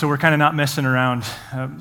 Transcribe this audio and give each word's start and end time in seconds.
so 0.00 0.08
we're 0.08 0.16
kind 0.16 0.32
of 0.32 0.38
not 0.38 0.54
messing 0.54 0.86
around. 0.86 1.24
Um, 1.52 1.78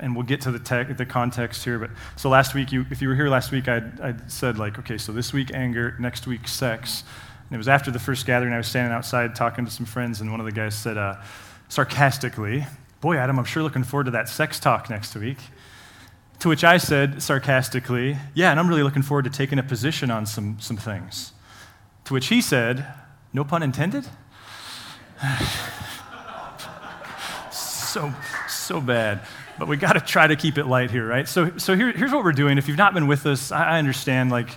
and 0.00 0.14
we'll 0.14 0.26
get 0.26 0.42
to 0.42 0.50
the, 0.50 0.58
tech, 0.58 0.94
the 0.98 1.06
context 1.06 1.64
here. 1.64 1.78
But 1.78 1.88
so 2.14 2.28
last 2.28 2.54
week, 2.54 2.72
you, 2.72 2.84
if 2.90 3.00
you 3.00 3.08
were 3.08 3.14
here 3.14 3.30
last 3.30 3.52
week, 3.52 3.68
I 3.68 4.14
said 4.26 4.58
like, 4.58 4.78
okay, 4.80 4.98
so 4.98 5.12
this 5.12 5.32
week 5.32 5.50
anger, 5.54 5.96
next 5.98 6.26
week 6.26 6.46
sex. 6.46 7.04
And 7.48 7.54
it 7.54 7.56
was 7.56 7.66
after 7.66 7.90
the 7.90 7.98
first 7.98 8.26
gathering. 8.26 8.52
I 8.52 8.58
was 8.58 8.66
standing 8.66 8.92
outside 8.92 9.34
talking 9.34 9.64
to 9.64 9.70
some 9.70 9.86
friends, 9.86 10.20
and 10.20 10.30
one 10.30 10.40
of 10.40 10.46
the 10.46 10.52
guys 10.52 10.74
said 10.74 10.98
uh, 10.98 11.22
sarcastically, 11.70 12.66
"Boy, 13.00 13.16
Adam, 13.16 13.38
I'm 13.38 13.46
sure 13.46 13.62
looking 13.62 13.82
forward 13.82 14.04
to 14.04 14.10
that 14.10 14.28
sex 14.28 14.60
talk 14.60 14.90
next 14.90 15.16
week." 15.16 15.38
To 16.40 16.50
which 16.50 16.64
I 16.64 16.76
said 16.76 17.22
sarcastically, 17.22 18.18
"Yeah, 18.34 18.50
and 18.50 18.60
I'm 18.60 18.68
really 18.68 18.82
looking 18.82 19.00
forward 19.02 19.24
to 19.24 19.30
taking 19.30 19.58
a 19.58 19.62
position 19.62 20.10
on 20.10 20.26
some 20.26 20.60
some 20.60 20.76
things." 20.76 21.32
To 22.04 22.12
which 22.12 22.26
he 22.26 22.42
said, 22.42 22.84
"No 23.32 23.42
pun 23.42 23.62
intended." 23.62 24.06
so 27.88 28.12
so 28.48 28.80
bad 28.80 29.20
but 29.58 29.66
we 29.66 29.76
got 29.76 29.94
to 29.94 30.00
try 30.00 30.26
to 30.26 30.36
keep 30.36 30.56
it 30.56 30.66
light 30.66 30.90
here, 30.90 31.06
right? 31.06 31.28
So, 31.28 31.56
so 31.58 31.74
here, 31.74 31.90
here's 31.92 32.12
what 32.12 32.24
we're 32.24 32.32
doing. 32.32 32.58
If 32.58 32.68
you've 32.68 32.78
not 32.78 32.94
been 32.94 33.08
with 33.08 33.26
us, 33.26 33.50
I, 33.50 33.78
understand, 33.78 34.30
like, 34.30 34.50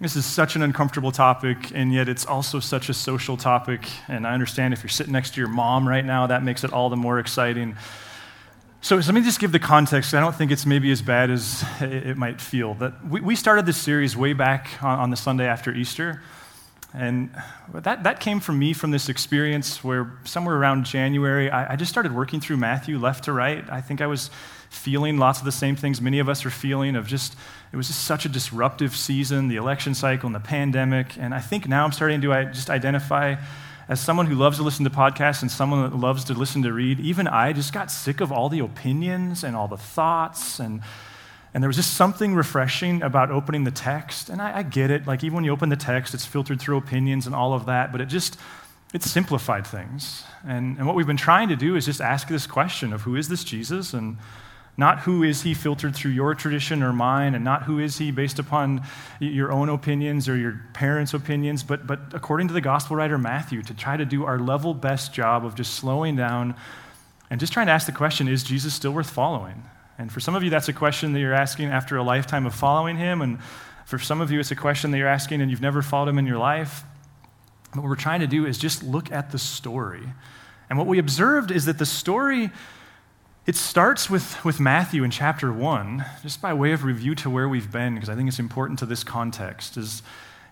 this 0.00 0.16
is 0.16 0.26
such 0.26 0.56
an 0.56 0.62
uncomfortable 0.62 1.12
topic, 1.12 1.70
and 1.72 1.94
yet 1.94 2.08
it's 2.08 2.26
also 2.26 2.58
such 2.58 2.88
a 2.88 2.94
social 2.94 3.36
topic. 3.36 3.88
And 4.08 4.26
I 4.26 4.34
understand 4.34 4.74
if 4.74 4.82
you're 4.82 4.90
sitting 4.90 5.12
next 5.12 5.34
to 5.34 5.40
your 5.40 5.48
mom 5.48 5.88
right 5.88 6.04
now, 6.04 6.26
that 6.26 6.42
makes 6.42 6.64
it 6.64 6.72
all 6.72 6.90
the 6.90 6.96
more 6.96 7.20
exciting. 7.20 7.76
So, 8.80 9.00
so 9.00 9.12
let 9.12 9.20
me 9.20 9.24
just 9.24 9.38
give 9.38 9.52
the 9.52 9.60
context. 9.60 10.12
I 10.14 10.20
don't 10.20 10.34
think 10.34 10.50
it's 10.50 10.66
maybe 10.66 10.90
as 10.90 11.00
bad 11.00 11.30
as 11.30 11.64
it 11.80 12.16
might 12.16 12.40
feel. 12.40 12.74
That 12.74 13.06
we, 13.06 13.20
we 13.20 13.36
started 13.36 13.66
this 13.66 13.80
series 13.80 14.16
way 14.16 14.32
back 14.32 14.82
on, 14.82 14.98
on 14.98 15.10
the 15.10 15.16
Sunday 15.16 15.46
after 15.46 15.72
Easter. 15.72 16.22
And 16.96 17.34
that, 17.72 18.04
that 18.04 18.20
came 18.20 18.38
from 18.38 18.58
me 18.58 18.72
from 18.72 18.92
this 18.92 19.08
experience 19.08 19.82
where 19.82 20.12
somewhere 20.22 20.54
around 20.54 20.84
January, 20.84 21.50
I, 21.50 21.72
I, 21.72 21.76
just 21.76 21.90
started 21.90 22.14
working 22.14 22.40
through 22.40 22.58
Matthew 22.58 23.00
left 23.00 23.24
to 23.24 23.32
right. 23.32 23.64
I 23.68 23.80
think 23.80 24.00
I 24.00 24.06
was 24.06 24.30
feeling 24.70 25.18
lots 25.18 25.40
of 25.40 25.44
the 25.44 25.52
same 25.52 25.74
things 25.74 26.00
many 26.00 26.20
of 26.20 26.28
us 26.28 26.46
are 26.46 26.50
feeling 26.50 26.94
of 26.94 27.08
just, 27.08 27.34
it 27.72 27.76
was 27.76 27.88
just 27.88 28.04
such 28.04 28.26
a 28.26 28.28
disruptive 28.28 28.94
season, 28.94 29.48
the 29.48 29.56
election 29.56 29.94
cycle 29.94 30.28
and 30.28 30.34
the 30.36 30.40
pandemic. 30.40 31.18
And 31.18 31.34
I 31.34 31.40
think 31.40 31.66
now 31.68 31.84
I'm 31.84 31.90
starting 31.90 32.20
to 32.20 32.28
just 32.52 32.70
identify 32.70 33.36
as 33.88 34.00
someone 34.00 34.26
who 34.26 34.36
loves 34.36 34.58
to 34.58 34.62
listen 34.62 34.84
to 34.84 34.90
podcasts 34.90 35.42
and 35.42 35.50
someone 35.50 35.90
that 35.90 35.96
loves 35.96 36.24
to 36.24 36.34
listen 36.34 36.62
to 36.62 36.72
read, 36.72 37.00
even 37.00 37.26
I 37.26 37.52
just 37.52 37.72
got 37.72 37.90
sick 37.90 38.20
of 38.20 38.32
all 38.32 38.48
the 38.48 38.60
opinions 38.60 39.44
and 39.44 39.54
all 39.56 39.68
the 39.68 39.76
thoughts 39.76 40.58
and 40.60 40.80
and 41.54 41.62
there 41.62 41.68
was 41.68 41.76
just 41.76 41.94
something 41.94 42.34
refreshing 42.34 43.00
about 43.02 43.30
opening 43.30 43.62
the 43.62 43.70
text. 43.70 44.28
And 44.28 44.42
I, 44.42 44.58
I, 44.58 44.62
get 44.64 44.90
it. 44.90 45.06
Like, 45.06 45.22
even 45.22 45.36
when 45.36 45.44
you 45.44 45.52
open 45.52 45.68
the 45.68 45.76
text, 45.76 46.12
it's 46.12 46.26
filtered 46.26 46.60
through 46.60 46.76
opinions 46.76 47.26
and 47.26 47.34
all 47.34 47.54
of 47.54 47.66
that, 47.66 47.92
but 47.92 48.00
it 48.00 48.06
just, 48.06 48.36
it 48.92 49.04
simplified 49.04 49.64
things. 49.64 50.24
And, 50.44 50.76
and 50.78 50.86
what 50.86 50.96
we've 50.96 51.06
been 51.06 51.16
trying 51.16 51.48
to 51.50 51.56
do 51.56 51.76
is 51.76 51.86
just 51.86 52.00
ask 52.00 52.26
this 52.26 52.48
question 52.48 52.92
of 52.92 53.02
who 53.02 53.14
is 53.14 53.28
this 53.28 53.44
Jesus? 53.44 53.94
And 53.94 54.18
not 54.76 55.00
who 55.00 55.22
is 55.22 55.42
he 55.42 55.54
filtered 55.54 55.94
through 55.94 56.10
your 56.10 56.34
tradition 56.34 56.82
or 56.82 56.92
mine, 56.92 57.36
and 57.36 57.44
not 57.44 57.62
who 57.62 57.78
is 57.78 57.98
he 57.98 58.10
based 58.10 58.40
upon 58.40 58.82
your 59.20 59.52
own 59.52 59.68
opinions 59.68 60.28
or 60.28 60.36
your 60.36 60.60
parents' 60.72 61.14
opinions, 61.14 61.62
but, 61.62 61.86
but 61.86 62.00
according 62.12 62.48
to 62.48 62.54
the 62.54 62.60
gospel 62.60 62.96
writer 62.96 63.16
Matthew, 63.16 63.62
to 63.62 63.74
try 63.74 63.96
to 63.96 64.04
do 64.04 64.24
our 64.24 64.40
level 64.40 64.74
best 64.74 65.14
job 65.14 65.44
of 65.44 65.54
just 65.54 65.74
slowing 65.74 66.16
down 66.16 66.56
and 67.30 67.38
just 67.38 67.52
trying 67.52 67.66
to 67.66 67.72
ask 67.72 67.86
the 67.86 67.92
question 67.92 68.26
is 68.26 68.42
Jesus 68.42 68.74
still 68.74 68.90
worth 68.90 69.08
following? 69.08 69.62
And 69.98 70.10
for 70.10 70.20
some 70.20 70.34
of 70.34 70.42
you, 70.42 70.50
that's 70.50 70.68
a 70.68 70.72
question 70.72 71.12
that 71.12 71.20
you're 71.20 71.34
asking 71.34 71.68
after 71.68 71.96
a 71.96 72.02
lifetime 72.02 72.46
of 72.46 72.54
following 72.54 72.96
him. 72.96 73.22
And 73.22 73.38
for 73.86 73.98
some 73.98 74.20
of 74.20 74.30
you, 74.30 74.40
it's 74.40 74.50
a 74.50 74.56
question 74.56 74.90
that 74.90 74.98
you're 74.98 75.08
asking 75.08 75.40
and 75.40 75.50
you've 75.50 75.60
never 75.60 75.82
followed 75.82 76.08
him 76.08 76.18
in 76.18 76.26
your 76.26 76.38
life. 76.38 76.82
But 77.72 77.82
what 77.82 77.88
we're 77.88 77.96
trying 77.96 78.20
to 78.20 78.26
do 78.26 78.46
is 78.46 78.58
just 78.58 78.82
look 78.82 79.12
at 79.12 79.30
the 79.30 79.38
story. 79.38 80.02
And 80.68 80.78
what 80.78 80.86
we 80.86 80.98
observed 80.98 81.50
is 81.50 81.66
that 81.66 81.78
the 81.78 81.86
story, 81.86 82.50
it 83.46 83.56
starts 83.56 84.08
with, 84.08 84.44
with 84.44 84.58
Matthew 84.58 85.04
in 85.04 85.10
chapter 85.10 85.52
1, 85.52 86.04
just 86.22 86.40
by 86.40 86.54
way 86.54 86.72
of 86.72 86.84
review 86.84 87.14
to 87.16 87.30
where 87.30 87.48
we've 87.48 87.70
been, 87.70 87.94
because 87.94 88.08
I 88.08 88.16
think 88.16 88.28
it's 88.28 88.38
important 88.38 88.78
to 88.80 88.86
this 88.86 89.04
context, 89.04 89.76
is 89.76 90.02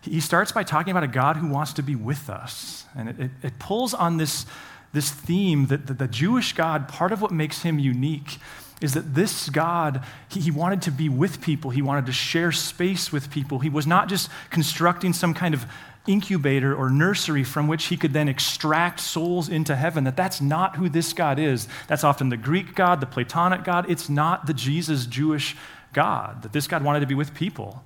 he 0.03 0.21
starts 0.21 0.53
by 0.53 0.65
talking 0.65 0.91
about 0.91 1.05
a 1.05 1.09
God 1.09 1.37
who 1.37 1.49
wants 1.49 1.73
to 1.75 1.83
be 1.83 1.95
with 1.95 2.29
us. 2.29 2.85
And 2.97 3.09
it, 3.09 3.21
it, 3.21 3.31
it 3.43 3.59
pulls 3.59 3.95
on 3.95 4.17
this, 4.17 4.47
this 4.93 5.11
theme 5.11 5.67
that, 5.67 5.87
that 5.87 5.99
the 5.99 6.09
Jewish 6.09 6.53
God, 6.53 6.89
part 6.89 7.13
of 7.13 7.23
what 7.23 7.31
makes 7.31 7.63
him 7.63 7.79
unique 7.79 8.39
is 8.83 8.95
that 8.95 9.15
this 9.15 9.49
God, 9.49 10.05
he, 10.29 10.51
wanted 10.51 10.83
to 10.83 10.91
be 10.91 11.09
with 11.09 11.41
people. 11.41 11.71
He 11.71 11.83
wanted 11.83 12.07
to 12.07 12.13
share 12.13 12.53
space 12.53 13.13
with 13.13 13.31
people. 13.31 13.59
He 13.61 13.69
was 13.69 13.87
not 13.87 14.09
just 14.09 14.31
constructing 14.51 15.13
some 15.13 15.35
kind 15.35 15.55
of 15.55 15.67
incubator 16.07 16.75
or 16.75 16.91
nursery 16.91 17.45
from 17.45 17.69
which 17.69 17.85
he 17.85 17.97
could 17.97 18.13
then 18.13 18.29
extract 18.29 19.01
souls 19.01 19.49
into 19.49 19.77
heaven. 19.77 20.05
That 20.05 20.17
that's 20.17 20.41
not 20.41 20.77
who 20.77 20.89
this 20.89 21.13
God 21.13 21.39
is. 21.39 21.69
That's 21.87 22.05
often 22.05 22.29
the 22.29 22.37
Greek 22.37 22.75
God, 22.75 23.01
the 23.01 23.07
Platonic 23.07 23.65
God. 23.65 23.89
It's 23.89 24.09
not 24.09 24.47
the 24.47 24.55
Jesus 24.55 25.07
Jewish 25.07 25.57
God. 25.93 26.43
That 26.43 26.53
this 26.53 26.67
God 26.67 26.83
wanted 26.83 27.01
to 27.01 27.07
be 27.07 27.15
with 27.15 27.35
people. 27.35 27.85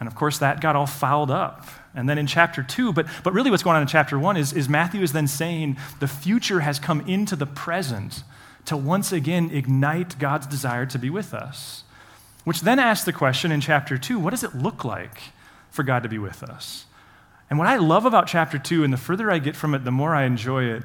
And 0.00 0.06
of 0.06 0.14
course, 0.14 0.38
that 0.38 0.60
got 0.60 0.76
all 0.76 0.86
fouled 0.86 1.30
up. 1.30 1.66
And 1.94 2.08
then 2.08 2.18
in 2.18 2.28
chapter 2.28 2.62
two, 2.62 2.92
but, 2.92 3.06
but 3.24 3.32
really 3.32 3.50
what's 3.50 3.64
going 3.64 3.74
on 3.74 3.82
in 3.82 3.88
chapter 3.88 4.18
one 4.18 4.36
is, 4.36 4.52
is 4.52 4.68
Matthew 4.68 5.02
is 5.02 5.12
then 5.12 5.26
saying 5.26 5.76
the 5.98 6.06
future 6.06 6.60
has 6.60 6.78
come 6.78 7.00
into 7.02 7.34
the 7.34 7.46
present 7.46 8.22
to 8.68 8.76
once 8.76 9.12
again 9.12 9.50
ignite 9.52 10.18
God's 10.18 10.46
desire 10.46 10.86
to 10.86 10.98
be 10.98 11.10
with 11.10 11.34
us. 11.34 11.84
Which 12.44 12.60
then 12.62 12.78
asks 12.78 13.04
the 13.04 13.12
question 13.12 13.52
in 13.52 13.60
chapter 13.60 13.98
2 13.98 14.18
what 14.18 14.30
does 14.30 14.44
it 14.44 14.54
look 14.54 14.84
like 14.84 15.20
for 15.70 15.82
God 15.82 16.02
to 16.02 16.08
be 16.08 16.18
with 16.18 16.42
us? 16.42 16.86
And 17.50 17.58
what 17.58 17.68
I 17.68 17.76
love 17.76 18.04
about 18.04 18.26
chapter 18.26 18.58
2, 18.58 18.84
and 18.84 18.92
the 18.92 18.98
further 18.98 19.30
I 19.30 19.38
get 19.38 19.56
from 19.56 19.74
it, 19.74 19.84
the 19.84 19.90
more 19.90 20.14
I 20.14 20.24
enjoy 20.24 20.64
it, 20.64 20.82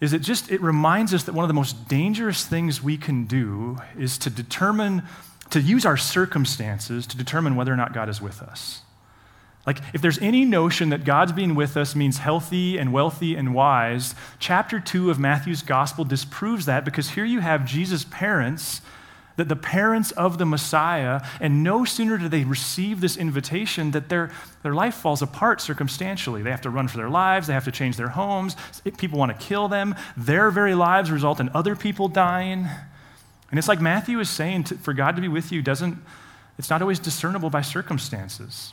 is 0.00 0.12
it 0.12 0.20
just 0.20 0.50
it 0.50 0.60
reminds 0.60 1.14
us 1.14 1.22
that 1.24 1.32
one 1.32 1.44
of 1.44 1.48
the 1.48 1.54
most 1.54 1.88
dangerous 1.88 2.44
things 2.44 2.82
we 2.82 2.96
can 2.96 3.24
do 3.24 3.78
is 3.96 4.18
to 4.18 4.30
determine 4.30 5.02
to 5.50 5.60
use 5.60 5.84
our 5.86 5.96
circumstances 5.96 7.06
to 7.06 7.16
determine 7.16 7.54
whether 7.54 7.72
or 7.72 7.76
not 7.76 7.92
God 7.92 8.08
is 8.08 8.20
with 8.20 8.42
us. 8.42 8.82
Like, 9.66 9.78
if 9.94 10.02
there's 10.02 10.18
any 10.18 10.44
notion 10.44 10.88
that 10.88 11.04
God's 11.04 11.30
being 11.30 11.54
with 11.54 11.76
us 11.76 11.94
means 11.94 12.18
healthy 12.18 12.78
and 12.78 12.92
wealthy 12.92 13.36
and 13.36 13.54
wise, 13.54 14.14
chapter 14.40 14.80
2 14.80 15.10
of 15.10 15.20
Matthew's 15.20 15.62
gospel 15.62 16.04
disproves 16.04 16.66
that 16.66 16.84
because 16.84 17.10
here 17.10 17.24
you 17.24 17.38
have 17.40 17.64
Jesus' 17.64 18.04
parents, 18.04 18.80
that 19.36 19.48
the 19.48 19.54
parents 19.54 20.10
of 20.12 20.38
the 20.38 20.44
Messiah, 20.44 21.20
and 21.40 21.62
no 21.62 21.84
sooner 21.84 22.18
do 22.18 22.28
they 22.28 22.42
receive 22.42 23.00
this 23.00 23.16
invitation 23.16 23.92
that 23.92 24.08
their, 24.08 24.32
their 24.64 24.74
life 24.74 24.94
falls 24.94 25.22
apart 25.22 25.60
circumstantially. 25.60 26.42
They 26.42 26.50
have 26.50 26.62
to 26.62 26.70
run 26.70 26.88
for 26.88 26.96
their 26.96 27.08
lives, 27.08 27.46
they 27.46 27.54
have 27.54 27.64
to 27.64 27.72
change 27.72 27.96
their 27.96 28.08
homes, 28.08 28.56
people 28.98 29.18
want 29.18 29.38
to 29.38 29.46
kill 29.46 29.68
them, 29.68 29.94
their 30.16 30.50
very 30.50 30.74
lives 30.74 31.08
result 31.12 31.38
in 31.38 31.48
other 31.54 31.76
people 31.76 32.08
dying. 32.08 32.66
And 33.50 33.58
it's 33.58 33.68
like 33.68 33.80
Matthew 33.80 34.18
is 34.18 34.28
saying 34.28 34.64
to, 34.64 34.74
for 34.74 34.92
God 34.92 35.14
to 35.14 35.22
be 35.22 35.28
with 35.28 35.52
you 35.52 35.62
doesn't, 35.62 35.98
it's 36.58 36.68
not 36.68 36.82
always 36.82 36.98
discernible 36.98 37.48
by 37.48 37.62
circumstances. 37.62 38.72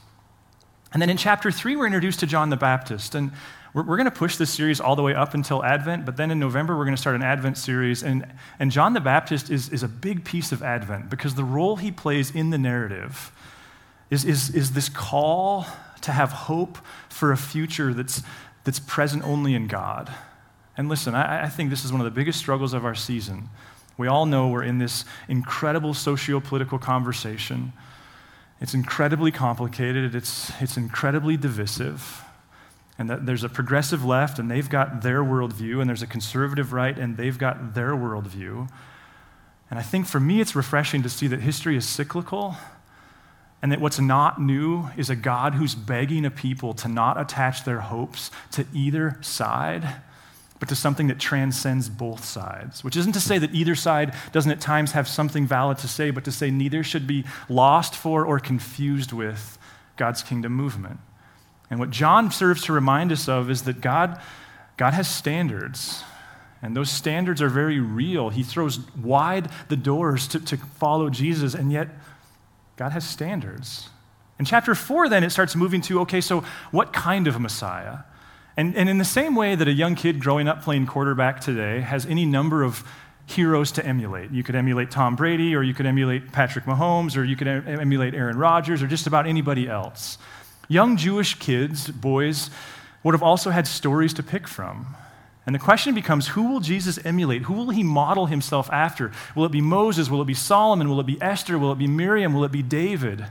And 0.91 1.01
then 1.01 1.09
in 1.09 1.17
chapter 1.17 1.51
three, 1.51 1.75
we're 1.75 1.85
introduced 1.85 2.19
to 2.22 2.25
John 2.25 2.50
the 2.50 2.57
Baptist. 2.57 3.16
And 3.16 3.31
we're, 3.73 3.83
we're 3.83 3.97
going 3.97 4.05
to 4.05 4.11
push 4.11 4.38
this 4.38 4.50
series 4.50 4.79
all 4.79 4.95
the 4.95 5.03
way 5.03 5.13
up 5.13 5.33
until 5.33 5.63
Advent, 5.63 6.05
but 6.05 6.17
then 6.17 6.31
in 6.31 6.39
November, 6.39 6.75
we're 6.77 6.85
going 6.85 6.95
to 6.95 7.01
start 7.01 7.16
an 7.16 7.23
Advent 7.23 7.57
series. 7.57 8.03
And, 8.03 8.25
and 8.57 8.72
John 8.72 8.94
the 8.94 8.99
Baptist 8.99 9.49
is, 9.49 9.69
is 9.69 9.83
a 9.83 9.88
big 9.88 10.25
piece 10.25 10.51
of 10.51 10.63
Advent 10.63 11.09
because 11.09 11.35
the 11.35 11.44
role 11.44 11.75
he 11.75 11.91
plays 11.91 12.31
in 12.31 12.49
the 12.49 12.57
narrative 12.57 13.31
is, 14.09 14.25
is, 14.25 14.49
is 14.55 14.72
this 14.72 14.89
call 14.89 15.67
to 16.01 16.11
have 16.11 16.31
hope 16.31 16.79
for 17.09 17.31
a 17.31 17.38
future 17.38 17.94
that's, 17.94 18.23
that's 18.63 18.79
present 18.79 19.23
only 19.23 19.53
in 19.53 19.67
God. 19.67 20.11
And 20.78 20.89
listen, 20.89 21.13
I, 21.13 21.44
I 21.44 21.49
think 21.49 21.69
this 21.69 21.85
is 21.85 21.91
one 21.91 22.01
of 22.01 22.05
the 22.05 22.11
biggest 22.11 22.39
struggles 22.39 22.73
of 22.73 22.85
our 22.85 22.95
season. 22.95 23.49
We 23.97 24.07
all 24.07 24.25
know 24.25 24.47
we're 24.47 24.63
in 24.63 24.78
this 24.78 25.03
incredible 25.28 25.94
socio 25.94 26.39
political 26.39 26.79
conversation 26.79 27.73
it's 28.62 28.74
incredibly 28.74 29.31
complicated, 29.31 30.16
it's, 30.16 30.52
it's 30.59 30.78
incredibly 30.78 31.38
divisive. 31.38 32.23
And 32.97 33.09
that 33.09 33.26
there's 33.26 33.46
a 33.46 33.50
progressive 33.50 34.03
left, 34.03 34.40
and 34.40 34.52
they've 34.52 34.70
got 34.70 35.02
their 35.02 35.23
worldview, 35.23 35.79
and 35.79 35.90
there's 35.90 36.02
a 36.02 36.08
conservative 36.08 36.73
right, 36.73 36.97
and 36.97 37.16
they've 37.16 37.38
got 37.38 37.73
their 37.73 37.91
worldview. 37.91 38.70
And 39.70 39.79
I 39.79 39.82
think 39.82 40.06
for 40.06 40.20
me, 40.20 40.41
it's 40.41 40.56
refreshing 40.56 41.03
to 41.03 41.09
see 41.09 41.28
that 41.28 41.40
history 41.40 41.78
is 41.78 41.88
cyclical, 41.88 42.58
and 43.61 43.72
that 43.72 43.79
what's 43.79 44.00
not 44.00 44.41
new 44.41 44.90
is 44.97 45.09
a 45.09 45.16
God 45.16 45.55
who's 45.55 45.76
begging 45.76 46.26
a 46.26 46.32
people 46.32 46.73
to 46.73 46.88
not 46.90 47.20
attach 47.20 47.64
their 47.64 47.79
hopes 47.79 48.32
to 48.52 48.66
either 48.73 49.17
side 49.22 50.02
but 50.59 50.70
to 50.70 50.76
something 50.76 51.08
that 51.08 51.20
transcends 51.20 51.90
both 51.90 52.23
sides. 52.26 52.84
Which 52.84 52.97
isn't 52.97 53.14
to 53.14 53.22
say 53.22 53.38
that 53.38 53.53
either 53.56 53.76
side 53.76 54.14
doesn't 54.32 54.52
at 54.52 54.59
times 54.59 54.91
have 54.91 55.08
something 55.08 55.47
valid 55.47 55.78
to 55.79 55.88
say, 55.88 56.11
but 56.11 56.26
to 56.26 56.32
say 56.32 56.52
neither 56.52 56.84
should 56.84 57.08
be 57.08 57.23
lost 57.47 57.96
for 57.96 58.26
or 58.26 58.40
confused 58.40 59.14
with 59.14 59.58
God's 59.96 60.22
kingdom 60.22 60.53
movement. 60.53 61.00
And 61.70 61.79
what 61.79 61.91
John 61.91 62.32
serves 62.32 62.64
to 62.64 62.73
remind 62.73 63.11
us 63.11 63.29
of 63.29 63.50
is 63.50 63.64
that 63.64 63.79
God, 63.79 64.20
God 64.76 64.94
has 64.94 65.08
standards. 65.08 66.03
And 66.62 66.76
those 66.76 66.90
standards 66.90 67.41
are 67.41 67.50
very 67.50 67.79
real. 67.79 68.29
He 68.29 68.44
throws 68.44 68.79
wide 68.97 69.50
the 69.70 69.78
doors 69.78 70.28
to, 70.29 70.40
to 70.41 70.58
follow 70.58 71.09
Jesus, 71.09 71.53
and 71.53 71.72
yet 71.72 71.90
God 72.76 72.91
has 72.91 73.08
standards. 73.08 73.90
In 74.40 74.46
chapter 74.46 74.76
four, 74.76 75.08
then, 75.08 75.23
it 75.23 75.29
starts 75.29 75.55
moving 75.55 75.82
to 75.82 76.02
okay, 76.02 76.22
so 76.22 76.44
what 76.72 76.91
kind 76.91 77.28
of 77.28 77.40
Messiah? 77.40 78.00
And, 78.59 78.76
and 78.76 78.90
in 78.90 78.97
the 78.97 79.06
same 79.06 79.35
way 79.35 79.56
that 79.56 79.70
a 79.70 79.72
young 79.72 79.96
kid 79.96 80.20
growing 80.20 80.50
up 80.50 80.61
playing 80.61 80.85
quarterback 80.85 81.40
today 81.40 81.79
has 81.79 82.06
any 82.06 82.26
number 82.26 82.61
of 82.61 82.84
heroes 83.26 83.72
to 83.72 83.85
emulate. 83.85 84.32
You 84.32 84.44
could 84.44 84.56
emulate 84.56 84.91
Tom 84.91 85.16
Brady, 85.16 85.56
or 85.56 85.64
you 85.64 85.73
could 85.73 85.85
emulate 85.85 86.34
Patrick 86.34 86.66
Mahomes, 86.66 87.16
or 87.16 87.23
you 87.23 87.38
could 87.38 87.47
emulate 87.47 88.14
Aaron 88.14 88.38
Rodgers, 88.38 88.84
or 88.84 88.88
just 88.88 89.08
about 89.08 89.26
anybody 89.26 89.70
else. 89.70 90.17
Young 90.67 90.97
Jewish 90.97 91.35
kids, 91.35 91.88
boys, 91.88 92.50
would 93.02 93.14
have 93.14 93.23
also 93.23 93.50
had 93.50 93.66
stories 93.66 94.14
to 94.16 94.23
pick 94.23 94.46
from. 94.46 94.94
And 95.46 95.55
the 95.55 95.59
question 95.59 95.96
becomes 95.96 96.28
who 96.28 96.52
will 96.52 96.59
Jesus 96.59 97.00
emulate? 97.05 97.44
Who 97.44 97.53
will 97.53 97.70
he 97.70 97.82
model 97.82 98.26
himself 98.26 98.70
after? 98.73 99.14
Will 99.38 99.46
it 99.46 99.53
be 99.53 99.62
Moses? 99.62 100.09
Will 100.09 100.22
it 100.22 100.28
be 100.28 100.34
Solomon? 100.34 100.90
Will 100.90 101.00
it 101.00 101.05
be 101.05 101.17
Esther? 101.22 101.58
Will 101.58 101.72
it 101.72 101.78
be 101.78 101.88
Miriam? 101.88 102.34
Will 102.34 102.44
it 102.44 102.52
be 102.52 102.62
David? 102.62 103.26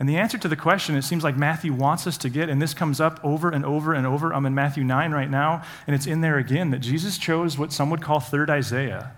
And 0.00 0.08
the 0.08 0.16
answer 0.16 0.36
to 0.38 0.48
the 0.48 0.56
question, 0.56 0.96
it 0.96 1.02
seems 1.02 1.22
like 1.22 1.36
Matthew 1.36 1.72
wants 1.72 2.06
us 2.06 2.18
to 2.18 2.28
get, 2.28 2.48
and 2.48 2.60
this 2.60 2.74
comes 2.74 3.00
up 3.00 3.20
over 3.22 3.50
and 3.50 3.64
over 3.64 3.94
and 3.94 4.06
over. 4.06 4.34
I'm 4.34 4.44
in 4.44 4.54
Matthew 4.54 4.82
9 4.82 5.12
right 5.12 5.30
now, 5.30 5.62
and 5.86 5.94
it's 5.94 6.06
in 6.06 6.20
there 6.20 6.36
again 6.38 6.70
that 6.70 6.80
Jesus 6.80 7.16
chose 7.16 7.56
what 7.56 7.72
some 7.72 7.90
would 7.90 8.02
call 8.02 8.18
third 8.18 8.50
Isaiah, 8.50 9.12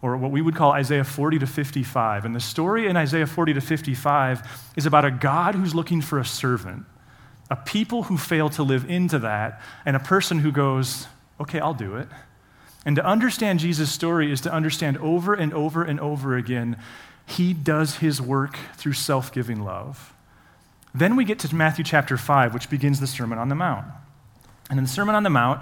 or 0.00 0.16
what 0.16 0.30
we 0.30 0.40
would 0.40 0.54
call 0.54 0.72
Isaiah 0.72 1.04
40 1.04 1.40
to 1.40 1.46
55. 1.46 2.24
And 2.24 2.34
the 2.34 2.40
story 2.40 2.86
in 2.86 2.96
Isaiah 2.96 3.26
40 3.26 3.54
to 3.54 3.60
55 3.60 4.72
is 4.76 4.86
about 4.86 5.04
a 5.04 5.10
God 5.10 5.54
who's 5.54 5.74
looking 5.74 6.00
for 6.00 6.18
a 6.18 6.24
servant, 6.24 6.86
a 7.50 7.56
people 7.56 8.04
who 8.04 8.16
fail 8.16 8.48
to 8.50 8.62
live 8.62 8.88
into 8.90 9.18
that, 9.18 9.60
and 9.84 9.96
a 9.96 10.00
person 10.00 10.38
who 10.38 10.50
goes, 10.50 11.08
okay, 11.38 11.60
I'll 11.60 11.74
do 11.74 11.96
it. 11.96 12.08
And 12.86 12.96
to 12.96 13.04
understand 13.04 13.58
Jesus' 13.58 13.92
story 13.92 14.32
is 14.32 14.40
to 14.42 14.52
understand 14.52 14.96
over 14.98 15.34
and 15.34 15.52
over 15.52 15.82
and 15.82 16.00
over 16.00 16.36
again 16.36 16.76
he 17.26 17.52
does 17.52 17.96
his 17.96 18.22
work 18.22 18.56
through 18.76 18.92
self 18.94 19.32
giving 19.32 19.62
love. 19.62 20.14
Then 20.94 21.16
we 21.16 21.24
get 21.24 21.38
to 21.40 21.54
Matthew 21.54 21.84
chapter 21.84 22.16
5, 22.16 22.54
which 22.54 22.70
begins 22.70 23.00
the 23.00 23.06
Sermon 23.06 23.38
on 23.38 23.50
the 23.50 23.54
Mount. 23.54 23.84
And 24.70 24.78
in 24.78 24.84
the 24.84 24.90
Sermon 24.90 25.14
on 25.14 25.24
the 25.24 25.30
Mount, 25.30 25.60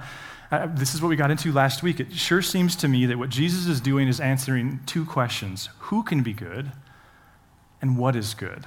uh, 0.53 0.69
this 0.73 0.95
is 0.95 1.03
what 1.03 1.09
we 1.09 1.17
got 1.17 1.31
into 1.31 1.51
last 1.51 1.83
week. 1.83 1.99
It 1.99 2.13
sure 2.13 2.43
seems 2.43 2.77
to 2.77 2.87
me 2.87 3.07
that 3.07 3.19
what 3.19 3.31
Jesus 3.31 3.67
is 3.67 3.81
doing 3.81 4.07
is 4.07 4.21
answering 4.21 4.81
two 4.87 5.05
questions 5.05 5.71
Who 5.81 6.03
can 6.03 6.23
be 6.23 6.33
good? 6.33 6.71
And 7.83 7.99
what 7.99 8.15
is 8.15 8.35
good? 8.35 8.65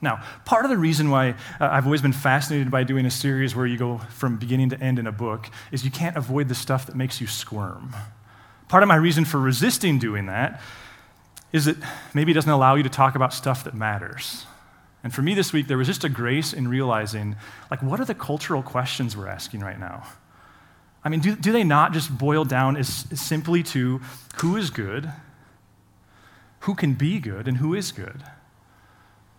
Now, 0.00 0.24
part 0.44 0.64
of 0.64 0.70
the 0.70 0.76
reason 0.76 1.10
why 1.10 1.30
uh, 1.60 1.68
I've 1.70 1.84
always 1.84 2.02
been 2.02 2.12
fascinated 2.12 2.70
by 2.70 2.82
doing 2.82 3.06
a 3.06 3.10
series 3.10 3.54
where 3.54 3.66
you 3.66 3.78
go 3.78 3.98
from 3.98 4.36
beginning 4.36 4.70
to 4.70 4.80
end 4.80 4.98
in 4.98 5.06
a 5.06 5.12
book 5.12 5.48
is 5.70 5.84
you 5.84 5.92
can't 5.92 6.16
avoid 6.16 6.48
the 6.48 6.54
stuff 6.56 6.86
that 6.86 6.96
makes 6.96 7.20
you 7.20 7.28
squirm. 7.28 7.94
Part 8.68 8.82
of 8.82 8.88
my 8.88 8.96
reason 8.96 9.24
for 9.24 9.38
resisting 9.38 10.00
doing 10.00 10.26
that 10.26 10.60
is 11.52 11.66
that 11.66 11.76
maybe 12.14 12.32
it 12.32 12.34
doesn't 12.34 12.50
allow 12.50 12.74
you 12.74 12.82
to 12.82 12.88
talk 12.88 13.14
about 13.14 13.32
stuff 13.32 13.64
that 13.64 13.74
matters. 13.74 14.46
And 15.04 15.12
for 15.12 15.22
me 15.22 15.34
this 15.34 15.52
week, 15.52 15.66
there 15.66 15.76
was 15.76 15.86
just 15.86 16.04
a 16.04 16.08
grace 16.08 16.52
in 16.52 16.68
realizing, 16.68 17.36
like, 17.70 17.82
what 17.82 18.00
are 18.00 18.04
the 18.04 18.14
cultural 18.14 18.62
questions 18.62 19.16
we're 19.16 19.28
asking 19.28 19.60
right 19.60 19.78
now? 19.78 20.06
I 21.04 21.08
mean, 21.08 21.20
do, 21.20 21.34
do 21.34 21.50
they 21.50 21.64
not 21.64 21.92
just 21.92 22.16
boil 22.16 22.44
down 22.44 22.76
as, 22.76 23.06
as 23.10 23.20
simply 23.20 23.62
to 23.64 24.00
who 24.36 24.56
is 24.56 24.70
good, 24.70 25.12
who 26.60 26.74
can 26.74 26.94
be 26.94 27.18
good, 27.18 27.48
and 27.48 27.56
who 27.56 27.74
is 27.74 27.90
good? 27.90 28.22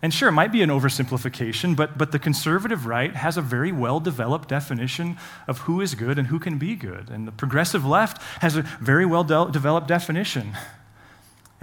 And 0.02 0.12
sure, 0.12 0.28
it 0.28 0.32
might 0.32 0.52
be 0.52 0.60
an 0.60 0.68
oversimplification, 0.68 1.74
but, 1.74 1.96
but 1.96 2.12
the 2.12 2.18
conservative 2.18 2.84
right 2.84 3.16
has 3.16 3.38
a 3.38 3.40
very 3.40 3.72
well 3.72 4.00
developed 4.00 4.50
definition 4.50 5.16
of 5.48 5.60
who 5.60 5.80
is 5.80 5.94
good 5.94 6.18
and 6.18 6.28
who 6.28 6.38
can 6.38 6.58
be 6.58 6.76
good. 6.76 7.08
And 7.08 7.26
the 7.26 7.32
progressive 7.32 7.86
left 7.86 8.20
has 8.42 8.54
a 8.54 8.62
very 8.82 9.06
well 9.06 9.24
de- 9.24 9.50
developed 9.50 9.88
definition. 9.88 10.58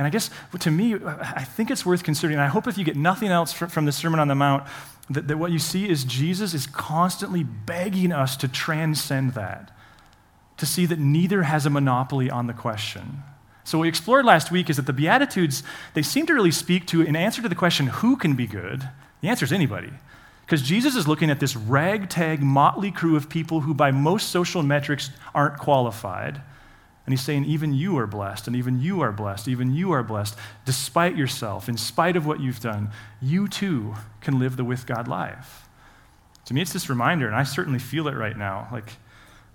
And 0.01 0.07
I 0.07 0.09
guess 0.09 0.31
to 0.61 0.71
me, 0.71 0.95
I 0.95 1.43
think 1.43 1.69
it's 1.69 1.85
worth 1.85 2.03
considering. 2.03 2.39
I 2.39 2.47
hope 2.47 2.65
if 2.65 2.75
you 2.75 2.83
get 2.83 2.95
nothing 2.95 3.29
else 3.29 3.53
from 3.53 3.85
the 3.85 3.91
Sermon 3.91 4.19
on 4.19 4.27
the 4.27 4.33
Mount, 4.33 4.67
that, 5.11 5.27
that 5.27 5.37
what 5.37 5.51
you 5.51 5.59
see 5.59 5.87
is 5.87 6.03
Jesus 6.03 6.55
is 6.55 6.65
constantly 6.65 7.43
begging 7.43 8.11
us 8.11 8.35
to 8.37 8.47
transcend 8.47 9.35
that, 9.35 9.69
to 10.57 10.65
see 10.65 10.87
that 10.87 10.97
neither 10.97 11.43
has 11.43 11.67
a 11.67 11.69
monopoly 11.69 12.31
on 12.31 12.47
the 12.47 12.53
question. 12.53 13.21
So, 13.63 13.77
what 13.77 13.83
we 13.83 13.89
explored 13.89 14.25
last 14.25 14.51
week 14.51 14.71
is 14.71 14.77
that 14.77 14.87
the 14.87 14.93
Beatitudes, 14.93 15.61
they 15.93 16.01
seem 16.01 16.25
to 16.25 16.33
really 16.33 16.49
speak 16.49 16.87
to, 16.87 17.03
in 17.03 17.15
answer 17.15 17.43
to 17.43 17.49
the 17.49 17.53
question, 17.53 17.85
who 17.85 18.15
can 18.15 18.33
be 18.33 18.47
good? 18.47 18.89
The 19.21 19.27
answer 19.27 19.45
is 19.45 19.53
anybody. 19.53 19.91
Because 20.47 20.63
Jesus 20.63 20.95
is 20.95 21.07
looking 21.07 21.29
at 21.29 21.39
this 21.39 21.55
ragtag, 21.55 22.41
motley 22.41 22.89
crew 22.89 23.15
of 23.15 23.29
people 23.29 23.61
who, 23.61 23.75
by 23.75 23.91
most 23.91 24.31
social 24.31 24.63
metrics, 24.63 25.11
aren't 25.35 25.59
qualified. 25.59 26.41
And 27.11 27.17
he's 27.17 27.25
saying, 27.25 27.43
even 27.43 27.73
you 27.73 27.97
are 27.97 28.07
blessed, 28.07 28.47
and 28.47 28.55
even 28.55 28.79
you 28.79 29.01
are 29.01 29.11
blessed, 29.11 29.49
even 29.49 29.73
you 29.73 29.91
are 29.91 30.01
blessed. 30.01 30.33
Despite 30.63 31.17
yourself, 31.17 31.67
in 31.67 31.75
spite 31.75 32.15
of 32.15 32.25
what 32.25 32.39
you've 32.39 32.61
done, 32.61 32.89
you 33.21 33.49
too 33.49 33.95
can 34.21 34.39
live 34.39 34.55
the 34.55 34.63
with 34.63 34.85
God 34.85 35.09
life. 35.09 35.67
To 36.45 36.53
me, 36.53 36.61
it's 36.61 36.71
this 36.71 36.87
reminder, 36.87 37.27
and 37.27 37.35
I 37.35 37.43
certainly 37.43 37.79
feel 37.79 38.07
it 38.07 38.15
right 38.15 38.37
now. 38.37 38.69
Like, 38.71 38.93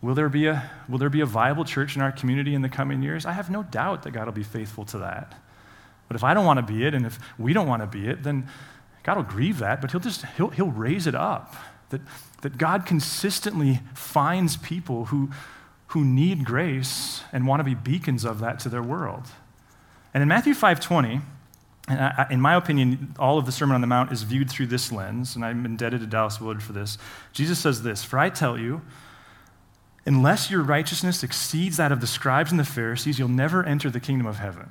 will 0.03 0.14
there 0.14 0.29
be 0.29 0.49
a, 0.49 0.70
will 0.87 0.99
there 0.99 1.08
be 1.08 1.23
a 1.23 1.25
viable 1.25 1.64
church 1.64 1.97
in 1.97 2.03
our 2.03 2.12
community 2.12 2.55
in 2.55 2.61
the 2.61 2.69
coming 2.69 3.03
years? 3.03 3.25
I 3.25 3.32
have 3.32 3.49
no 3.49 3.62
doubt 3.62 4.02
that 4.02 4.11
God 4.11 4.26
will 4.26 4.35
be 4.35 4.43
faithful 4.43 4.85
to 4.85 4.99
that. 4.99 5.35
But 6.09 6.17
if 6.17 6.23
I 6.23 6.35
don't 6.35 6.44
want 6.44 6.59
to 6.59 6.70
be 6.70 6.85
it, 6.85 6.93
and 6.93 7.06
if 7.06 7.19
we 7.38 7.55
don't 7.55 7.67
want 7.67 7.81
to 7.81 7.87
be 7.87 8.06
it, 8.06 8.23
then 8.23 8.49
God 9.02 9.17
will 9.17 9.25
grieve 9.25 9.61
that, 9.61 9.81
but 9.81 9.93
he'll 9.93 10.00
just, 10.00 10.26
he'll, 10.37 10.50
he'll 10.50 10.73
raise 10.73 11.06
it 11.06 11.14
up. 11.14 11.56
That, 11.88 12.02
that 12.43 12.59
God 12.59 12.85
consistently 12.85 13.81
finds 13.94 14.59
people 14.59 15.06
who, 15.06 15.31
who 15.88 16.05
need 16.05 16.44
grace 16.44 17.23
and 17.33 17.47
want 17.47 17.61
to 17.61 17.65
be 17.65 17.75
beacons 17.75 18.25
of 18.25 18.41
that 18.41 18.59
to 18.61 18.69
their 18.69 18.83
world. 18.83 19.25
And 20.12 20.23
in 20.23 20.29
Matthew 20.29 20.55
5:20, 20.55 21.21
and 21.88 22.00
I, 22.00 22.27
in 22.31 22.41
my 22.41 22.55
opinion, 22.55 23.15
all 23.19 23.38
of 23.38 23.47
the 23.47 23.53
Sermon 23.53 23.75
on 23.75 23.81
the 23.81 23.87
Mount 23.87 24.11
is 24.11 24.23
viewed 24.23 24.50
through 24.50 24.67
this 24.67 24.91
lens, 24.91 25.37
and 25.37 25.44
I'm 25.44 25.65
indebted 25.65 26.00
to 26.00 26.06
Dallas 26.06 26.41
Willard 26.41 26.62
for 26.62 26.73
this. 26.73 26.99
Jesus 27.33 27.59
says 27.59 27.83
this 27.83 28.03
For 28.03 28.19
I 28.19 28.29
tell 28.29 28.59
you, 28.59 28.83
unless 30.05 30.50
your 30.50 30.62
righteousness 30.62 31.23
exceeds 31.23 31.77
that 31.77 31.93
of 31.93 32.00
the 32.00 32.06
scribes 32.06 32.50
and 32.50 32.59
the 32.59 32.65
Pharisees, 32.65 33.19
you'll 33.19 33.29
never 33.29 33.62
enter 33.65 33.91
the 33.91 34.00
kingdom 34.00 34.27
of 34.27 34.38
heaven. 34.38 34.71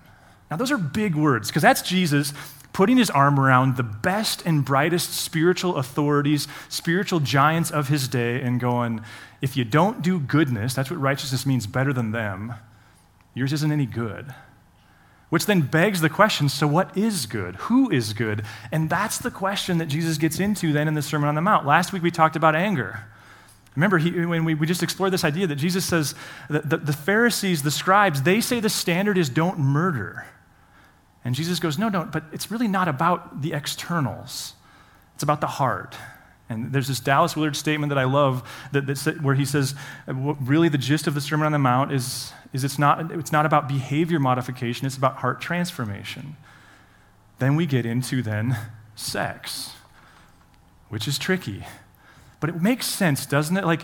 Now, 0.49 0.57
those 0.57 0.71
are 0.71 0.77
big 0.77 1.15
words, 1.15 1.49
because 1.49 1.63
that's 1.63 1.81
Jesus 1.81 2.33
putting 2.75 2.97
his 2.97 3.09
arm 3.09 3.39
around 3.39 3.77
the 3.77 3.83
best 3.83 4.45
and 4.45 4.65
brightest 4.65 5.13
spiritual 5.13 5.77
authorities, 5.77 6.45
spiritual 6.67 7.21
giants 7.21 7.71
of 7.71 7.87
his 7.87 8.09
day, 8.09 8.41
and 8.41 8.59
going, 8.59 8.99
if 9.41 9.55
you 9.55 9.63
don't 9.63 10.01
do 10.01 10.19
goodness, 10.19 10.73
that's 10.73 10.91
what 10.91 10.99
righteousness 10.99 11.45
means 11.45 11.65
better 11.67 11.93
than 11.93 12.11
them, 12.11 12.53
yours 13.33 13.53
isn't 13.53 13.71
any 13.71 13.85
good. 13.85 14.35
Which 15.29 15.45
then 15.45 15.61
begs 15.61 16.01
the 16.01 16.09
question 16.09 16.49
so, 16.49 16.67
what 16.67 16.97
is 16.97 17.27
good? 17.27 17.55
Who 17.55 17.89
is 17.89 18.11
good? 18.11 18.43
And 18.73 18.89
that's 18.89 19.19
the 19.19 19.31
question 19.31 19.77
that 19.77 19.85
Jesus 19.85 20.17
gets 20.17 20.41
into 20.41 20.73
then 20.73 20.89
in 20.89 20.95
the 20.95 21.01
Sermon 21.01 21.29
on 21.29 21.35
the 21.35 21.41
Mount. 21.41 21.65
Last 21.65 21.93
week 21.93 22.03
we 22.03 22.11
talked 22.11 22.35
about 22.35 22.57
anger. 22.57 23.05
Remember, 23.77 23.99
he, 23.99 24.11
when 24.25 24.43
we, 24.43 24.53
we 24.53 24.67
just 24.67 24.83
explored 24.83 25.13
this 25.13 25.23
idea 25.23 25.47
that 25.47 25.55
Jesus 25.55 25.85
says 25.85 26.13
that 26.49 26.69
the, 26.69 26.75
the 26.75 26.93
Pharisees, 26.93 27.63
the 27.63 27.71
scribes, 27.71 28.23
they 28.23 28.41
say 28.41 28.59
the 28.59 28.69
standard 28.69 29.17
is 29.17 29.29
don't 29.29 29.59
murder. 29.59 30.25
And 31.25 31.33
Jesus 31.33 31.59
goes, 31.59 31.77
No, 31.77 31.89
don't, 31.89 32.11
but 32.11 32.23
it's 32.31 32.51
really 32.51 32.67
not 32.67 32.87
about 32.87 33.41
the 33.41 33.51
externals, 33.51 34.53
it's 35.15 35.23
about 35.23 35.41
the 35.41 35.47
heart. 35.47 35.95
And 36.47 36.71
there's 36.71 36.87
this 36.87 36.99
Dallas 36.99 37.35
Willard 37.35 37.55
statement 37.55 37.89
that 37.89 37.97
I 37.97 38.03
love 38.03 38.47
that, 38.71 38.85
that, 38.85 39.21
where 39.23 39.33
he 39.33 39.45
says, 39.45 39.73
really, 40.05 40.69
the 40.69 40.77
gist 40.77 41.07
of 41.07 41.15
the 41.15 41.21
Sermon 41.21 41.47
on 41.47 41.51
the 41.51 41.57
Mount 41.57 41.91
is, 41.91 42.33
is 42.53 42.63
it's, 42.63 42.77
not, 42.77 43.11
it's 43.11 43.31
not 43.31 43.47
about 43.47 43.67
behavior 43.67 44.19
modification, 44.19 44.85
it's 44.85 44.95
about 44.95 45.17
heart 45.17 45.41
transformation. 45.41 46.37
Then 47.39 47.55
we 47.55 47.65
get 47.65 47.83
into 47.83 48.21
then 48.21 48.57
sex, 48.95 49.71
which 50.89 51.07
is 51.07 51.17
tricky. 51.17 51.65
But 52.39 52.51
it 52.51 52.61
makes 52.61 52.85
sense, 52.85 53.25
doesn't 53.25 53.57
it? 53.57 53.65
Like, 53.65 53.81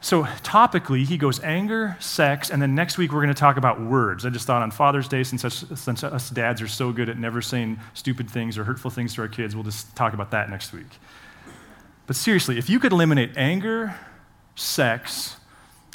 so, 0.00 0.22
topically, 0.22 1.04
he 1.04 1.18
goes 1.18 1.42
anger, 1.42 1.96
sex, 1.98 2.50
and 2.50 2.62
then 2.62 2.76
next 2.76 2.98
week 2.98 3.12
we're 3.12 3.20
going 3.20 3.34
to 3.34 3.38
talk 3.38 3.56
about 3.56 3.80
words. 3.80 4.24
I 4.24 4.30
just 4.30 4.46
thought 4.46 4.62
on 4.62 4.70
Father's 4.70 5.08
Day, 5.08 5.24
since 5.24 5.44
us, 5.44 5.64
since 5.74 6.04
us 6.04 6.30
dads 6.30 6.62
are 6.62 6.68
so 6.68 6.92
good 6.92 7.08
at 7.08 7.18
never 7.18 7.42
saying 7.42 7.80
stupid 7.94 8.30
things 8.30 8.56
or 8.56 8.64
hurtful 8.64 8.92
things 8.92 9.14
to 9.14 9.22
our 9.22 9.28
kids, 9.28 9.56
we'll 9.56 9.64
just 9.64 9.96
talk 9.96 10.14
about 10.14 10.30
that 10.30 10.50
next 10.50 10.72
week. 10.72 10.86
But 12.06 12.14
seriously, 12.14 12.58
if 12.58 12.70
you 12.70 12.78
could 12.78 12.92
eliminate 12.92 13.36
anger, 13.36 13.96
sex, 14.54 15.36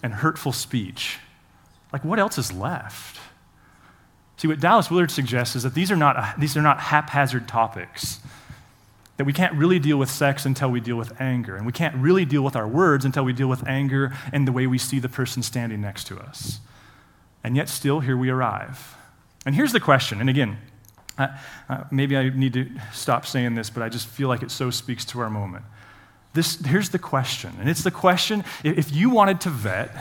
and 0.04 0.14
hurtful 0.14 0.52
speech, 0.52 1.20
like 1.94 2.04
what 2.04 2.20
else 2.20 2.38
is 2.38 2.52
left? 2.52 3.22
See, 4.36 4.50
what 4.50 4.60
Dallas 4.60 4.92
Willard 4.92 5.12
suggests 5.12 5.56
is 5.56 5.64
that 5.64 5.76
these 5.76 5.92
are 5.92 5.96
not, 5.96 6.18
uh, 6.18 6.34
these 6.38 6.58
are 6.58 6.62
not 6.62 6.82
haphazard 6.82 7.48
topics 7.48 8.20
that 9.18 9.26
we 9.26 9.34
can't 9.34 9.54
really 9.54 9.80
deal 9.80 9.98
with 9.98 10.10
sex 10.10 10.46
until 10.46 10.70
we 10.70 10.80
deal 10.80 10.96
with 10.96 11.20
anger. 11.22 11.56
And 11.56 11.66
we 11.66 11.72
can't 11.72 11.96
really 11.96 12.26
deal 12.26 12.42
with 12.42 12.56
our 12.56 12.68
words 12.68 13.06
until 13.06 13.24
we 13.24 13.34
deal 13.34 13.48
with 13.48 13.68
anger 13.68 14.12
and 14.32 14.48
the 14.48 14.52
way 14.52 14.66
we 14.66 14.78
see 14.78 15.00
the 15.00 15.10
person 15.10 15.44
standing 15.44 15.82
next 15.82 16.06
to 16.08 16.20
us. 16.20 16.60
And 17.44 17.56
yet, 17.56 17.70
still, 17.70 18.00
here 18.00 18.18
we 18.18 18.30
arrive. 18.30 18.96
And 19.46 19.54
here's 19.54 19.72
the 19.72 19.80
question. 19.80 20.20
And 20.20 20.30
again, 20.30 20.58
uh, 21.18 21.28
maybe 21.92 22.18
I 22.18 22.30
need 22.30 22.54
to 22.54 22.70
stop 22.92 23.26
saying 23.26 23.56
this, 23.56 23.70
but 23.70 23.84
I 23.84 23.90
just 23.90 24.08
feel 24.08 24.30
like 24.30 24.42
it 24.42 24.50
so 24.50 24.72
speaks 24.72 25.06
to 25.06 25.20
our 25.20 25.30
moment. 25.30 25.66
This, 26.34 26.60
here's 26.66 26.90
the 26.90 27.00
question. 27.00 27.54
And 27.60 27.70
it's 27.70 27.84
the 27.84 27.92
question 27.92 28.44
if 28.64 28.92
you 28.92 29.10
wanted 29.12 29.42
to 29.42 29.50
vet 29.50 29.96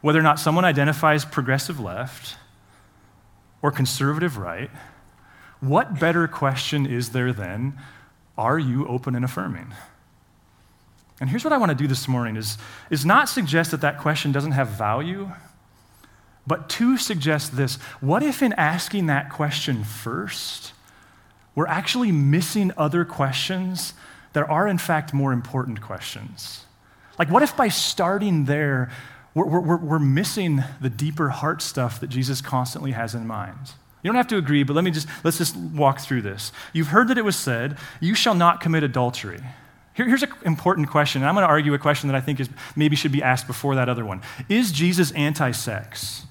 whether 0.00 0.18
or 0.18 0.22
not 0.22 0.38
someone 0.38 0.64
identifies 0.64 1.24
progressive 1.24 1.78
left 1.78 2.36
or 3.60 3.70
conservative 3.70 4.38
right, 4.38 4.70
what 5.60 5.98
better 5.98 6.26
question 6.28 6.86
is 6.86 7.10
there 7.10 7.32
then 7.32 7.76
are 8.38 8.58
you 8.58 8.86
open 8.86 9.14
and 9.14 9.24
affirming? 9.24 9.74
And 11.20 11.28
here's 11.28 11.44
what 11.44 11.52
I 11.52 11.58
want 11.58 11.70
to 11.70 11.76
do 11.76 11.88
this 11.88 12.06
morning 12.06 12.36
is, 12.36 12.56
is 12.90 13.04
not 13.04 13.28
suggest 13.28 13.72
that 13.72 13.80
that 13.80 13.98
question 13.98 14.30
doesn't 14.30 14.52
have 14.52 14.68
value, 14.68 15.30
but 16.46 16.68
to 16.70 16.96
suggest 16.96 17.56
this. 17.56 17.76
What 18.00 18.22
if 18.22 18.40
in 18.40 18.52
asking 18.54 19.06
that 19.06 19.28
question 19.28 19.82
first, 19.82 20.72
we're 21.54 21.66
actually 21.66 22.12
missing 22.12 22.72
other 22.76 23.04
questions 23.04 23.94
that 24.32 24.48
are 24.48 24.68
in 24.68 24.78
fact 24.78 25.12
more 25.12 25.32
important 25.32 25.80
questions? 25.80 26.64
Like, 27.18 27.30
what 27.30 27.42
if 27.42 27.56
by 27.56 27.66
starting 27.66 28.44
there, 28.44 28.90
we're, 29.34 29.60
we're, 29.60 29.76
we're 29.76 29.98
missing 29.98 30.62
the 30.80 30.88
deeper 30.88 31.30
heart 31.30 31.60
stuff 31.60 31.98
that 31.98 32.06
Jesus 32.06 32.40
constantly 32.40 32.92
has 32.92 33.12
in 33.14 33.26
mind? 33.26 33.72
You 34.02 34.08
don't 34.08 34.16
have 34.16 34.28
to 34.28 34.36
agree, 34.36 34.62
but 34.62 34.74
let 34.74 34.84
me 34.84 34.90
just, 34.90 35.08
let's 35.24 35.38
just 35.38 35.56
walk 35.56 36.00
through 36.00 36.22
this. 36.22 36.52
You've 36.72 36.88
heard 36.88 37.08
that 37.08 37.18
it 37.18 37.24
was 37.24 37.36
said, 37.36 37.78
You 38.00 38.14
shall 38.14 38.34
not 38.34 38.60
commit 38.60 38.84
adultery. 38.84 39.40
Here, 39.94 40.06
here's 40.06 40.22
an 40.22 40.32
important 40.44 40.88
question, 40.90 41.22
and 41.22 41.28
I'm 41.28 41.34
going 41.34 41.42
to 41.42 41.48
argue 41.48 41.74
a 41.74 41.78
question 41.78 42.08
that 42.08 42.14
I 42.14 42.20
think 42.20 42.38
is, 42.38 42.48
maybe 42.76 42.94
should 42.94 43.10
be 43.10 43.22
asked 43.22 43.48
before 43.48 43.74
that 43.74 43.88
other 43.88 44.04
one. 44.04 44.22
Is 44.48 44.70
Jesus 44.70 45.10
anti 45.12 45.50
sex? 45.50 46.24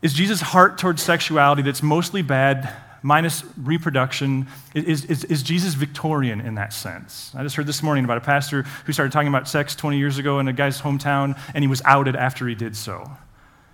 Is 0.00 0.14
Jesus' 0.14 0.40
heart 0.40 0.78
towards 0.78 1.02
sexuality 1.02 1.60
that's 1.60 1.82
mostly 1.82 2.22
bad, 2.22 2.72
minus 3.02 3.44
reproduction, 3.58 4.46
is, 4.74 5.04
is, 5.04 5.24
is 5.24 5.42
Jesus 5.42 5.74
Victorian 5.74 6.40
in 6.40 6.54
that 6.54 6.72
sense? 6.72 7.32
I 7.34 7.42
just 7.42 7.56
heard 7.56 7.66
this 7.66 7.82
morning 7.82 8.04
about 8.04 8.16
a 8.18 8.22
pastor 8.22 8.62
who 8.86 8.92
started 8.92 9.12
talking 9.12 9.28
about 9.28 9.48
sex 9.48 9.74
20 9.74 9.98
years 9.98 10.16
ago 10.16 10.38
in 10.38 10.48
a 10.48 10.52
guy's 10.54 10.80
hometown, 10.80 11.38
and 11.54 11.62
he 11.62 11.68
was 11.68 11.82
outed 11.84 12.16
after 12.16 12.48
he 12.48 12.54
did 12.54 12.74
so. 12.74 13.10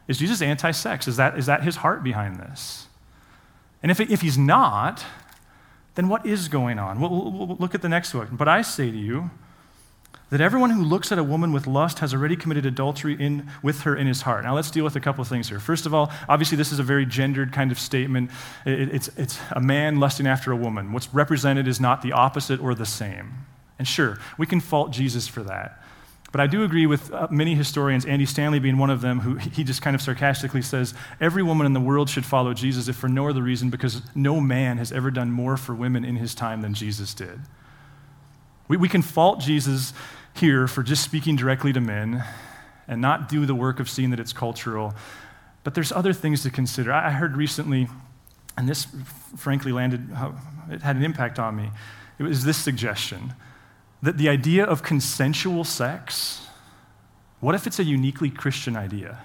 Is 0.09 0.19
Jesus 0.19 0.43
anti 0.43 0.71
sex? 0.71 1.07
Is 1.09 1.17
that, 1.17 1.39
is 1.39 1.47
that 1.47 1.63
his 1.63 1.77
heart 1.77 2.03
behind 2.03 2.37
this? 2.37 2.87
And 3.83 3.91
if, 3.91 4.01
if 4.01 4.21
he's 4.21 4.39
not, 4.39 5.05
then 5.95 6.09
what 6.09 6.25
is 6.25 6.49
going 6.49 6.79
on? 6.79 7.01
We'll, 7.01 7.31
we'll 7.31 7.57
look 7.59 7.75
at 7.75 7.83
the 7.83 7.89
next 7.89 8.15
one. 8.15 8.29
But 8.33 8.49
I 8.49 8.63
say 8.63 8.91
to 8.91 8.97
you 8.97 9.31
that 10.31 10.41
everyone 10.41 10.71
who 10.71 10.83
looks 10.83 11.13
at 11.13 11.19
a 11.19 11.25
woman 11.25 11.53
with 11.53 11.67
lust 11.67 11.99
has 11.99 12.15
already 12.15 12.37
committed 12.37 12.65
adultery 12.65 13.15
in, 13.15 13.51
with 13.63 13.83
her 13.83 13.95
in 13.95 14.07
his 14.07 14.23
heart. 14.23 14.45
Now, 14.45 14.55
let's 14.55 14.71
deal 14.71 14.85
with 14.85 14.97
a 14.97 15.01
couple 15.01 15.21
of 15.21 15.29
things 15.29 15.49
here. 15.49 15.61
First 15.61 15.85
of 15.85 15.93
all, 15.93 16.11
obviously, 16.29 16.57
this 16.57 16.73
is 16.73 16.79
a 16.79 16.83
very 16.83 17.05
gendered 17.05 17.53
kind 17.53 17.71
of 17.71 17.79
statement. 17.79 18.31
It, 18.65 18.95
it's, 18.95 19.09
it's 19.19 19.39
a 19.51 19.61
man 19.61 20.01
lusting 20.01 20.27
after 20.27 20.51
a 20.51 20.57
woman. 20.57 20.93
What's 20.93 21.13
represented 21.13 21.69
is 21.69 21.81
not 21.81 22.01
the 22.01 22.13
opposite 22.13 22.61
or 22.61 22.75
the 22.75 22.87
same. 22.87 23.47
And 23.79 23.87
sure, 23.87 24.19
we 24.39 24.47
can 24.47 24.61
fault 24.61 24.91
Jesus 24.93 25.29
for 25.29 25.43
that. 25.43 25.82
But 26.33 26.41
I 26.41 26.47
do 26.47 26.65
agree 26.65 26.87
with 26.87 27.13
uh, 27.13 27.29
many 27.31 27.55
historians, 27.55 28.07
Andy 28.07 28.25
Stanley 28.25 28.59
being 28.59 28.79
one 28.79 28.89
of 28.89 29.03
them, 29.03 29.21
who 29.21 29.35
he 29.37 29.63
just 29.63 29.83
kind 29.83 29.95
of 29.95 30.01
sarcastically 30.01 30.63
says 30.63 30.95
every 31.21 31.43
woman 31.43 31.67
in 31.67 31.75
the 31.75 31.81
world 31.81 32.09
should 32.09 32.25
follow 32.25 32.55
Jesus, 32.55 32.89
if 32.89 32.97
for 32.97 33.09
no 33.09 33.29
other 33.29 33.43
reason, 33.43 33.69
because 33.69 34.01
no 34.15 34.41
man 34.41 34.79
has 34.79 34.93
ever 34.93 35.11
done 35.11 35.31
more 35.31 35.59
for 35.59 35.75
women 35.75 36.07
in 36.07 36.17
his 36.17 36.35
time 36.35 36.63
than 36.63 36.73
Jesus 36.73 37.13
did. 37.13 37.39
We, 38.67 38.79
we 38.79 38.89
can 38.89 39.03
fault 39.03 39.41
Jesus 39.41 39.93
here 40.35 40.67
for 40.67 40.83
just 40.83 41.05
speaking 41.05 41.37
directly 41.37 41.75
to 41.75 41.81
men 41.83 42.25
and 42.89 43.03
not 43.03 43.29
do 43.29 43.45
the 43.45 43.55
work 43.55 43.79
of 43.79 43.91
seeing 43.91 44.09
that 44.11 44.19
it's 44.19 44.33
cultural. 44.33 44.95
But 45.65 45.75
there's 45.75 45.93
other 45.93 46.15
things 46.15 46.43
to 46.45 46.51
consider. 46.51 46.95
I 46.95 47.11
heard 47.11 47.37
recently, 47.37 47.89
and 48.57 48.67
this 48.67 48.87
frankly 49.37 49.71
landed, 49.71 50.09
it 50.71 50.81
had 50.81 50.97
an 50.97 51.05
impact 51.05 51.39
on 51.39 51.57
me. 51.57 51.71
It 52.19 52.23
was 52.23 52.45
this 52.45 52.57
suggestion 52.57 53.35
that 54.03 54.19
the 54.19 54.29
idea 54.29 54.65
of 54.65 54.83
consensual 54.83 55.65
sex, 55.65 56.47
what 57.41 57.55
if 57.55 57.67
it's 57.67 57.79
a 57.79 57.85
uniquely 57.85 58.31
Christian 58.31 58.77
idea? 58.77 59.19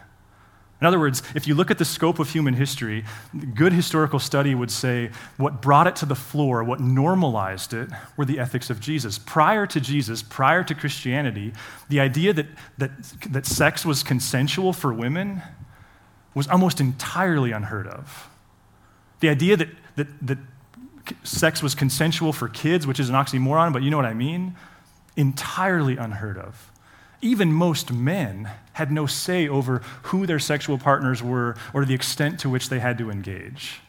In 0.79 0.85
other 0.85 0.99
words, 0.99 1.23
if 1.33 1.47
you 1.47 1.55
look 1.55 1.71
at 1.71 1.79
the 1.79 1.85
scope 1.85 2.19
of 2.19 2.29
human 2.29 2.53
history, 2.53 3.03
good 3.55 3.73
historical 3.73 4.19
study 4.19 4.53
would 4.53 4.69
say 4.69 5.09
what 5.37 5.59
brought 5.59 5.87
it 5.87 5.95
to 5.97 6.05
the 6.05 6.15
floor, 6.15 6.63
what 6.63 6.79
normalized 6.79 7.73
it, 7.73 7.89
were 8.15 8.25
the 8.25 8.37
ethics 8.37 8.69
of 8.69 8.79
Jesus. 8.79 9.17
Prior 9.17 9.65
to 9.65 9.81
Jesus, 9.81 10.21
prior 10.21 10.63
to 10.63 10.75
Christianity, 10.75 11.53
the 11.89 11.99
idea 11.99 12.31
that, 12.33 12.45
that, 12.77 12.91
that 13.29 13.47
sex 13.47 13.85
was 13.85 14.03
consensual 14.03 14.71
for 14.71 14.93
women 14.93 15.41
was 16.35 16.47
almost 16.47 16.79
entirely 16.79 17.51
unheard 17.51 17.87
of. 17.87 18.29
The 19.19 19.29
idea 19.29 19.57
that, 19.57 19.69
that, 19.95 20.27
that 20.27 20.37
sex 21.23 21.61
was 21.63 21.75
consensual 21.75 22.33
for 22.33 22.47
kids, 22.47 22.87
which 22.87 22.99
is 22.99 23.09
an 23.09 23.15
oxymoron, 23.15 23.73
but 23.73 23.83
you 23.83 23.89
know 23.89 23.97
what 23.97 24.05
I 24.05 24.13
mean, 24.13 24.55
entirely 25.15 25.97
unheard 25.97 26.37
of. 26.37 26.71
Even 27.21 27.51
most 27.51 27.91
men 27.91 28.49
had 28.73 28.91
no 28.91 29.05
say 29.05 29.47
over 29.47 29.81
who 30.03 30.25
their 30.25 30.39
sexual 30.39 30.77
partners 30.77 31.23
were 31.23 31.55
or 31.73 31.83
the 31.83 31.93
extent 31.93 32.39
to 32.41 32.49
which 32.49 32.69
they 32.69 32.79
had 32.79 32.97
to 32.99 33.09
engage. 33.09 33.81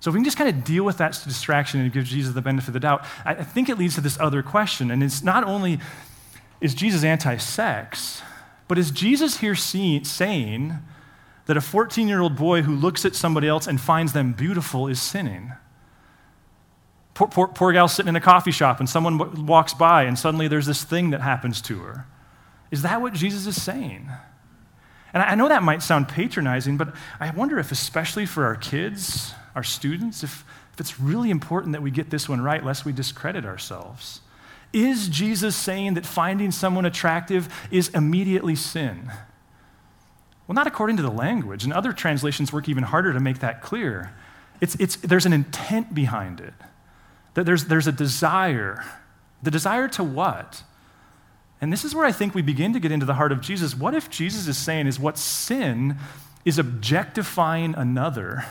So, 0.00 0.08
if 0.08 0.14
we 0.14 0.18
can 0.18 0.24
just 0.24 0.36
kind 0.36 0.50
of 0.50 0.64
deal 0.64 0.82
with 0.82 0.96
that 0.98 1.20
distraction 1.24 1.80
and 1.80 1.92
give 1.92 2.04
Jesus 2.04 2.34
the 2.34 2.42
benefit 2.42 2.68
of 2.68 2.74
the 2.74 2.80
doubt, 2.80 3.04
I 3.24 3.34
think 3.34 3.68
it 3.68 3.78
leads 3.78 3.94
to 3.94 4.00
this 4.00 4.18
other 4.18 4.42
question. 4.42 4.90
And 4.90 5.02
it's 5.02 5.22
not 5.22 5.44
only 5.44 5.78
is 6.60 6.74
Jesus 6.74 7.04
anti 7.04 7.36
sex, 7.36 8.22
but 8.66 8.78
is 8.78 8.90
Jesus 8.90 9.38
here 9.38 9.54
saying 9.54 10.78
that 11.46 11.56
a 11.56 11.60
14 11.60 12.08
year 12.08 12.20
old 12.20 12.36
boy 12.36 12.62
who 12.62 12.74
looks 12.74 13.04
at 13.04 13.14
somebody 13.14 13.46
else 13.46 13.66
and 13.66 13.80
finds 13.80 14.12
them 14.12 14.32
beautiful 14.32 14.88
is 14.88 15.00
sinning? 15.00 15.52
Poor, 17.14 17.28
poor, 17.28 17.48
poor 17.48 17.72
gal 17.72 17.88
sitting 17.88 18.08
in 18.08 18.16
a 18.16 18.20
coffee 18.20 18.50
shop 18.50 18.80
and 18.80 18.88
someone 18.88 19.46
walks 19.46 19.74
by 19.74 20.04
and 20.04 20.18
suddenly 20.18 20.48
there's 20.48 20.66
this 20.66 20.82
thing 20.82 21.10
that 21.10 21.20
happens 21.20 21.60
to 21.62 21.78
her. 21.80 22.06
Is 22.70 22.82
that 22.82 23.02
what 23.02 23.12
Jesus 23.12 23.46
is 23.46 23.60
saying? 23.60 24.08
And 25.12 25.22
I 25.22 25.34
know 25.34 25.48
that 25.48 25.62
might 25.62 25.82
sound 25.82 26.08
patronizing, 26.08 26.78
but 26.78 26.94
I 27.20 27.30
wonder 27.30 27.58
if, 27.58 27.70
especially 27.70 28.24
for 28.24 28.46
our 28.46 28.56
kids, 28.56 29.34
our 29.54 29.62
students, 29.62 30.24
if, 30.24 30.44
if 30.72 30.80
it's 30.80 30.98
really 30.98 31.30
important 31.30 31.72
that 31.72 31.82
we 31.82 31.90
get 31.90 32.08
this 32.08 32.30
one 32.30 32.40
right, 32.40 32.64
lest 32.64 32.86
we 32.86 32.92
discredit 32.92 33.44
ourselves. 33.44 34.22
Is 34.72 35.08
Jesus 35.08 35.54
saying 35.54 35.94
that 35.94 36.06
finding 36.06 36.50
someone 36.50 36.86
attractive 36.86 37.52
is 37.70 37.90
immediately 37.90 38.56
sin? 38.56 39.12
Well, 40.46 40.54
not 40.54 40.66
according 40.66 40.96
to 40.96 41.02
the 41.02 41.10
language. 41.10 41.64
And 41.64 41.74
other 41.74 41.92
translations 41.92 42.52
work 42.52 42.68
even 42.68 42.84
harder 42.84 43.12
to 43.12 43.20
make 43.20 43.40
that 43.40 43.60
clear. 43.60 44.14
It's, 44.62 44.74
it's, 44.76 44.96
there's 44.96 45.26
an 45.26 45.34
intent 45.34 45.94
behind 45.94 46.40
it. 46.40 46.54
That 47.34 47.46
there's, 47.46 47.64
there's 47.64 47.86
a 47.86 47.92
desire. 47.92 48.84
The 49.42 49.50
desire 49.50 49.88
to 49.88 50.04
what? 50.04 50.62
And 51.62 51.72
this 51.72 51.84
is 51.84 51.94
where 51.94 52.04
I 52.04 52.12
think 52.12 52.34
we 52.34 52.42
begin 52.42 52.72
to 52.72 52.80
get 52.80 52.90
into 52.90 53.06
the 53.06 53.14
heart 53.14 53.32
of 53.32 53.40
Jesus. 53.40 53.76
What 53.76 53.94
if 53.94 54.10
Jesus 54.10 54.48
is 54.48 54.58
saying 54.58 54.88
is 54.88 54.98
what 54.98 55.16
sin 55.16 55.96
is 56.44 56.58
objectifying 56.58 57.74
another 57.76 58.44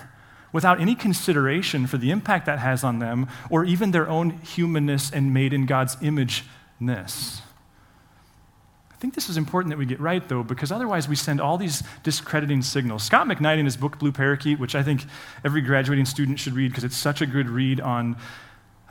without 0.53 0.79
any 0.79 0.95
consideration 0.95 1.87
for 1.87 1.97
the 1.97 2.09
impact 2.09 2.45
that 2.45 2.59
has 2.59 2.83
on 2.83 2.99
them 2.99 3.27
or 3.49 3.65
even 3.65 3.91
their 3.91 4.07
own 4.07 4.31
humanness 4.39 5.11
and 5.11 5.33
made 5.33 5.51
in 5.51 5.65
God's 5.65 5.97
imageness? 5.97 7.41
I 8.91 8.95
think 9.01 9.13
this 9.13 9.29
is 9.29 9.35
important 9.35 9.71
that 9.71 9.77
we 9.77 9.85
get 9.85 9.99
right, 9.99 10.25
though, 10.29 10.43
because 10.43 10.71
otherwise 10.71 11.09
we 11.09 11.15
send 11.15 11.41
all 11.41 11.57
these 11.57 11.83
discrediting 12.03 12.61
signals. 12.61 13.03
Scot 13.03 13.27
McKnight, 13.27 13.57
in 13.57 13.65
his 13.65 13.75
book 13.75 13.99
Blue 13.99 14.11
Parakeet, 14.11 14.57
which 14.57 14.75
I 14.75 14.83
think 14.83 15.03
every 15.43 15.61
graduating 15.61 16.05
student 16.05 16.39
should 16.39 16.53
read 16.53 16.71
because 16.71 16.83
it's 16.83 16.95
such 16.95 17.19
a 17.19 17.25
good 17.25 17.49
read 17.49 17.81
on 17.81 18.15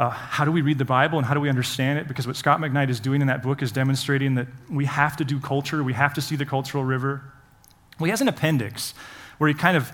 uh, 0.00 0.08
how 0.08 0.46
do 0.46 0.50
we 0.50 0.62
read 0.62 0.78
the 0.78 0.84
Bible 0.84 1.18
and 1.18 1.26
how 1.26 1.34
do 1.34 1.40
we 1.40 1.50
understand 1.50 1.98
it? 1.98 2.08
Because 2.08 2.26
what 2.26 2.34
Scot 2.34 2.58
McKnight 2.58 2.88
is 2.88 3.00
doing 3.00 3.20
in 3.20 3.26
that 3.26 3.42
book 3.42 3.60
is 3.60 3.70
demonstrating 3.70 4.34
that 4.36 4.46
we 4.70 4.86
have 4.86 5.14
to 5.18 5.24
do 5.26 5.38
culture, 5.38 5.84
we 5.84 5.92
have 5.92 6.14
to 6.14 6.22
see 6.22 6.36
the 6.36 6.46
cultural 6.46 6.82
river. 6.82 7.22
Well, 7.98 8.06
he 8.06 8.10
has 8.10 8.22
an 8.22 8.28
appendix 8.28 8.94
where 9.36 9.48
he 9.48 9.52
kind 9.52 9.76
of 9.76 9.92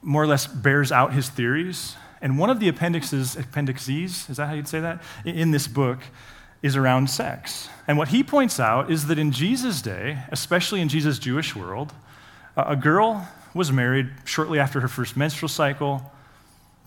more 0.00 0.22
or 0.22 0.26
less 0.26 0.46
bears 0.46 0.90
out 0.90 1.12
his 1.12 1.28
theories. 1.28 1.94
And 2.22 2.38
one 2.38 2.48
of 2.48 2.58
the 2.58 2.68
appendixes, 2.68 3.36
appendices, 3.36 4.30
is 4.30 4.38
that 4.38 4.46
how 4.46 4.54
you'd 4.54 4.66
say 4.66 4.80
that? 4.80 5.02
In 5.26 5.50
this 5.50 5.68
book 5.68 5.98
is 6.62 6.74
around 6.74 7.10
sex. 7.10 7.68
And 7.86 7.98
what 7.98 8.08
he 8.08 8.24
points 8.24 8.58
out 8.58 8.90
is 8.90 9.08
that 9.08 9.18
in 9.18 9.30
Jesus' 9.30 9.82
day, 9.82 10.20
especially 10.30 10.80
in 10.80 10.88
Jesus' 10.88 11.18
Jewish 11.18 11.54
world, 11.54 11.92
a 12.56 12.74
girl 12.74 13.28
was 13.52 13.70
married 13.70 14.08
shortly 14.24 14.58
after 14.58 14.80
her 14.80 14.88
first 14.88 15.18
menstrual 15.18 15.50
cycle 15.50 16.10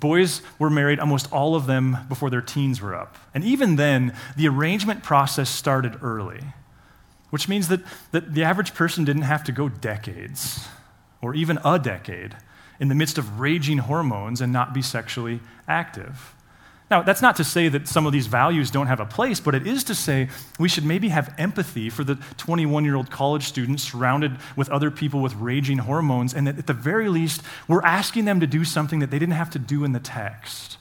Boys 0.02 0.42
were 0.60 0.70
married, 0.70 1.00
almost 1.00 1.32
all 1.32 1.56
of 1.56 1.68
them, 1.68 1.96
before 2.10 2.30
their 2.30 2.42
teens 2.42 2.82
were 2.82 2.94
up. 2.94 3.16
And 3.34 3.44
even 3.46 3.78
then, 3.78 4.14
the 4.36 4.48
arrangement 4.48 5.04
process 5.04 5.50
started 5.50 6.00
early, 6.02 6.42
which 7.30 7.48
means 7.48 7.70
that, 7.70 7.82
that 8.12 8.34
the 8.34 8.44
average 8.44 8.74
person 8.74 9.06
didn't 9.06 9.22
have 9.22 9.44
to 9.46 9.52
go 9.54 9.70
decades 9.70 10.68
or 11.22 11.36
even 11.36 11.60
a 11.64 11.78
decade 11.78 12.36
in 12.80 12.88
the 12.88 12.96
midst 12.96 13.20
of 13.20 13.40
raging 13.40 13.78
hormones 13.78 14.42
and 14.42 14.52
not 14.52 14.74
be 14.74 14.82
sexually 14.82 15.40
active. 15.68 16.34
Now, 16.92 17.02
that's 17.02 17.22
not 17.22 17.38
to 17.38 17.46
say 17.46 17.70
that 17.70 17.88
some 17.88 18.06
of 18.06 18.12
these 18.12 18.28
values 18.28 18.70
don't 18.70 18.88
have 18.88 19.00
a 19.00 19.06
place, 19.06 19.40
but 19.40 19.56
it 19.56 19.66
is 19.66 19.86
to 19.86 19.96
say 19.96 20.28
we 20.60 20.68
should 20.68 20.84
maybe 20.84 21.08
have 21.08 21.34
empathy 21.38 21.90
for 21.90 22.04
the 22.04 22.16
21 22.36 22.84
year 22.84 22.98
old 22.98 23.10
college 23.10 23.46
student 23.46 23.80
surrounded 23.80 24.38
with 24.58 24.70
other 24.70 24.92
people 24.92 25.22
with 25.22 25.34
raging 25.36 25.78
hormones, 25.78 26.34
and 26.34 26.46
that 26.46 26.58
at 26.58 26.68
the 26.68 26.74
very 26.74 27.08
least, 27.08 27.44
we're 27.70 27.82
asking 27.84 28.26
them 28.26 28.42
to 28.42 28.46
do 28.46 28.66
something 28.66 29.00
that 29.00 29.10
they 29.10 29.20
didn't 29.20 29.36
have 29.36 29.50
to 29.52 29.60
do 29.60 29.86
in 29.86 29.94
the 29.94 30.02
text, 30.02 30.78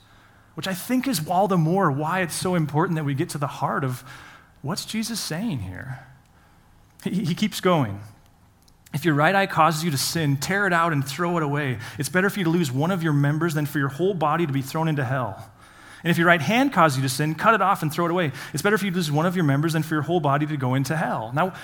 which 0.54 0.66
I 0.66 0.74
think 0.74 1.06
is 1.06 1.28
all 1.28 1.46
the 1.46 1.56
more 1.56 1.92
why 1.92 2.22
it's 2.22 2.34
so 2.34 2.56
important 2.56 2.96
that 2.96 3.04
we 3.04 3.14
get 3.14 3.28
to 3.30 3.38
the 3.38 3.46
heart 3.46 3.84
of 3.84 4.02
what's 4.62 4.84
Jesus 4.84 5.20
saying 5.20 5.60
here. 5.60 6.00
He, 7.04 7.24
he 7.24 7.34
keeps 7.36 7.60
going. 7.60 8.00
If 8.92 9.04
your 9.04 9.14
right 9.14 9.36
eye 9.36 9.46
causes 9.46 9.84
you 9.84 9.92
to 9.92 9.98
sin, 9.98 10.38
tear 10.38 10.66
it 10.66 10.72
out 10.72 10.92
and 10.92 11.06
throw 11.06 11.36
it 11.36 11.44
away. 11.44 11.78
It's 12.00 12.08
better 12.08 12.28
for 12.28 12.40
you 12.40 12.44
to 12.46 12.50
lose 12.50 12.72
one 12.72 12.90
of 12.90 13.04
your 13.04 13.12
members 13.12 13.54
than 13.54 13.64
for 13.64 13.78
your 13.78 13.90
whole 13.90 14.14
body 14.14 14.44
to 14.44 14.52
be 14.52 14.60
thrown 14.60 14.88
into 14.88 15.04
hell. 15.04 15.52
And 16.02 16.10
if 16.10 16.18
your 16.18 16.26
right 16.26 16.40
hand 16.40 16.72
causes 16.72 16.98
you 16.98 17.02
to 17.02 17.08
sin, 17.08 17.34
cut 17.34 17.54
it 17.54 17.60
off 17.60 17.82
and 17.82 17.92
throw 17.92 18.06
it 18.06 18.10
away. 18.10 18.32
It's 18.52 18.62
better 18.62 18.78
for 18.78 18.86
you 18.86 18.90
to 18.90 18.96
lose 18.96 19.10
one 19.10 19.26
of 19.26 19.36
your 19.36 19.44
members 19.44 19.74
than 19.74 19.82
for 19.82 19.94
your 19.94 20.02
whole 20.02 20.20
body 20.20 20.46
to 20.46 20.56
go 20.56 20.74
into 20.74 20.96
hell. 20.96 21.30
Now, 21.34 21.54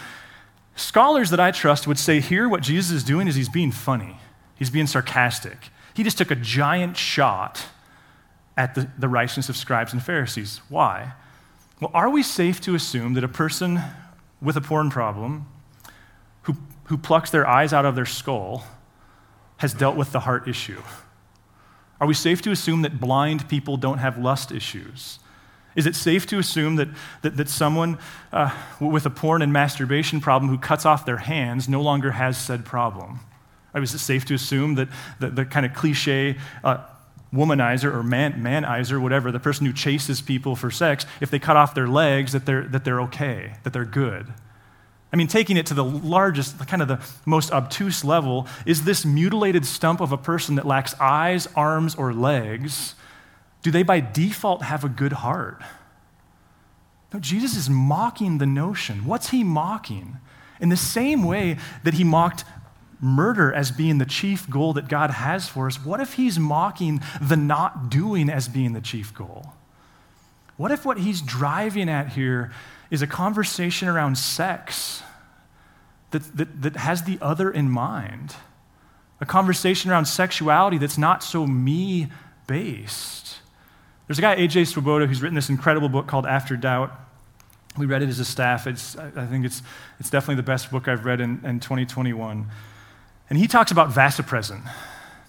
scholars 0.75 1.31
that 1.31 1.41
I 1.41 1.51
trust 1.51 1.87
would 1.87 1.99
say 1.99 2.21
here 2.21 2.49
what 2.49 2.63
Jesus 2.63 2.91
is 2.91 3.05
doing 3.05 3.29
is 3.29 3.35
he's 3.35 3.49
being 3.49 3.73
funny, 3.73 4.19
he's 4.57 4.71
being 4.71 4.87
sarcastic. 4.87 5.71
He 5.95 6.03
just 6.03 6.19
took 6.19 6.31
a 6.31 6.37
giant 6.37 6.99
shot 6.99 7.65
at 8.57 8.75
the, 8.75 8.91
the 8.99 9.09
righteousness 9.09 9.49
of 9.49 9.57
scribes 9.57 9.93
and 9.95 10.03
Pharisees. 10.03 10.61
Why? 10.69 11.13
Well, 11.81 11.91
are 11.95 12.11
we 12.11 12.23
safe 12.23 12.61
to 12.63 12.75
assume 12.75 13.15
that 13.15 13.25
a 13.25 13.29
person 13.29 13.81
with 14.41 14.57
a 14.57 14.61
porn 14.61 14.91
problem 14.91 15.47
who, 16.43 16.57
who 16.85 16.99
plucks 16.99 17.31
their 17.31 17.47
eyes 17.47 17.73
out 17.73 17.85
of 17.85 17.95
their 17.95 18.07
skull 18.07 18.65
has 19.59 19.73
dealt 19.73 19.97
with 19.97 20.13
the 20.13 20.21
heart 20.21 20.49
issue? 20.49 20.83
Are 22.01 22.07
we 22.07 22.15
safe 22.15 22.43
to 22.43 22.51
assume 22.51 22.83
that 22.83 23.01
blind 23.01 23.49
people 23.49 23.77
don't 23.77 23.99
have 23.99 24.19
lust 24.19 24.53
issues? 24.53 25.19
Is 25.75 25.87
it 25.87 25.95
safe 25.95 26.27
to 26.29 26.39
assume 26.39 26.77
that, 26.77 26.89
that, 27.23 27.37
that 27.37 27.49
someone 27.49 27.99
uh, 28.33 28.51
with 28.81 29.05
a 29.05 29.11
porn 29.11 29.43
and 29.43 29.53
masturbation 29.53 30.21
problem 30.21 30.51
who 30.51 30.59
cuts 30.59 30.87
off 30.87 31.05
their 31.05 31.19
hands 31.19 31.69
no 31.69 31.83
longer 31.83 32.13
has 32.13 32.39
said 32.39 32.65
problem? 32.65 33.21
Or 33.75 33.83
is 33.83 33.93
it 33.93 33.99
safe 33.99 34.25
to 34.27 34.35
assume 34.35 34.77
that 34.77 34.89
the, 35.21 35.29
the 35.29 35.45
kind 35.45 35.67
of 35.67 35.75
cliche 35.75 36.39
uh, 36.65 36.79
womanizer 37.33 37.93
or 37.93 38.03
man, 38.03 38.35
manizer, 38.35 39.01
whatever, 39.01 39.31
the 39.31 39.41
person 39.41 39.67
who 39.67 39.73
chases 39.73 40.23
people 40.23 40.57
for 40.57 40.71
sex, 40.71 41.05
if 41.21 41.31
they 41.31 41.39
cut 41.39 41.57
off 41.57 41.75
their 41.75 41.89
legs, 41.89 42.33
that 42.33 42.47
they're, 42.47 42.63
that 42.65 42.85
they're 42.85 43.03
okay, 43.03 43.53
that 43.63 43.75
they're 43.75 43.85
good? 43.85 44.33
I 45.13 45.17
mean, 45.17 45.29
taking 45.29 45.57
it 45.57 45.67
to 45.67 45.75
the 45.75 45.85
largest, 45.85 46.59
kind 46.67 46.83
of 46.83 46.89
the 46.89 47.01
most 47.25 47.53
obtuse 47.53 48.05
level, 48.05 48.47
is 48.67 48.85
this 48.85 49.05
mutilated 49.05 49.65
stump 49.65 50.01
of 50.01 50.13
a 50.13 50.19
person 50.19 50.57
that 50.57 50.67
lacks 50.67 50.95
eyes, 51.01 51.47
arms, 51.55 51.95
or 51.95 52.13
legs, 52.13 52.95
do 53.63 53.71
they 53.71 53.83
by 53.83 54.01
default 54.01 54.63
have 54.63 54.85
a 54.85 54.89
good 54.89 55.13
heart? 55.13 55.63
No, 57.13 57.21
Jesus 57.21 57.57
is 57.57 57.71
mocking 57.71 58.39
the 58.39 58.47
notion. 58.47 59.07
What's 59.07 59.31
he 59.31 59.45
mocking? 59.45 60.19
In 60.61 60.69
the 60.71 60.77
same 60.77 61.23
way 61.23 61.59
that 61.85 61.95
he 61.95 62.05
mocked 62.05 62.45
murder 63.01 63.53
as 63.53 63.71
being 63.71 63.99
the 63.99 64.07
chief 64.07 64.49
goal 64.49 64.73
that 64.73 64.89
God 64.89 65.11
has 65.11 65.49
for 65.49 65.67
us, 65.67 65.85
what 65.85 66.01
if 66.01 66.15
he's 66.15 66.39
mocking 66.39 67.01
the 67.21 67.37
not 67.37 67.91
doing 67.91 68.29
as 68.29 68.49
being 68.49 68.73
the 68.73 68.81
chief 68.81 69.15
goal? 69.15 69.53
What 70.57 70.73
if 70.73 70.85
what 70.85 70.99
he's 70.99 71.21
driving 71.21 71.89
at 71.89 72.11
here 72.11 72.53
is 72.91 73.03
a 73.03 73.07
conversation 73.07 73.89
around 73.89 74.17
sex 74.17 75.03
that, 76.11 76.37
that, 76.37 76.63
that 76.63 76.77
has 76.77 77.03
the 77.03 77.19
other 77.21 77.51
in 77.51 77.71
mind. 77.71 78.35
A 79.21 79.27
conversation 79.27 79.91
around 79.91 80.07
sexuality 80.07 80.79
that's 80.79 80.99
not 80.99 81.23
so 81.23 81.47
me 81.47 82.09
based. 82.47 83.39
There's 84.07 84.19
a 84.19 84.23
guy, 84.23 84.37
AJ 84.37 84.69
Swoboda, 84.69 85.07
who's 85.07 85.21
written 85.21 85.35
this 85.35 85.49
incredible 85.49 85.89
book 85.89 86.07
called 86.07 86.27
After 86.27 86.57
Doubt. 86.57 86.93
We 87.77 87.87
read 87.87 88.03
it 88.03 88.09
as 88.09 88.21
a 88.21 88.25
staff. 88.25 88.67
It's, 88.67 88.97
I 88.97 89.27
think 89.27 89.45
it's, 89.45 89.63
it's 89.99 90.11
definitely 90.11 90.37
the 90.37 90.45
best 90.45 90.71
book 90.71 90.89
I've 90.89 91.05
read 91.05 91.21
in, 91.21 91.45
in 91.45 91.61
2021. 91.61 92.47
And 93.29 93.39
he 93.39 93.49
talks 93.49 93.71
about 93.71 93.91
vasopressin. 93.91 94.63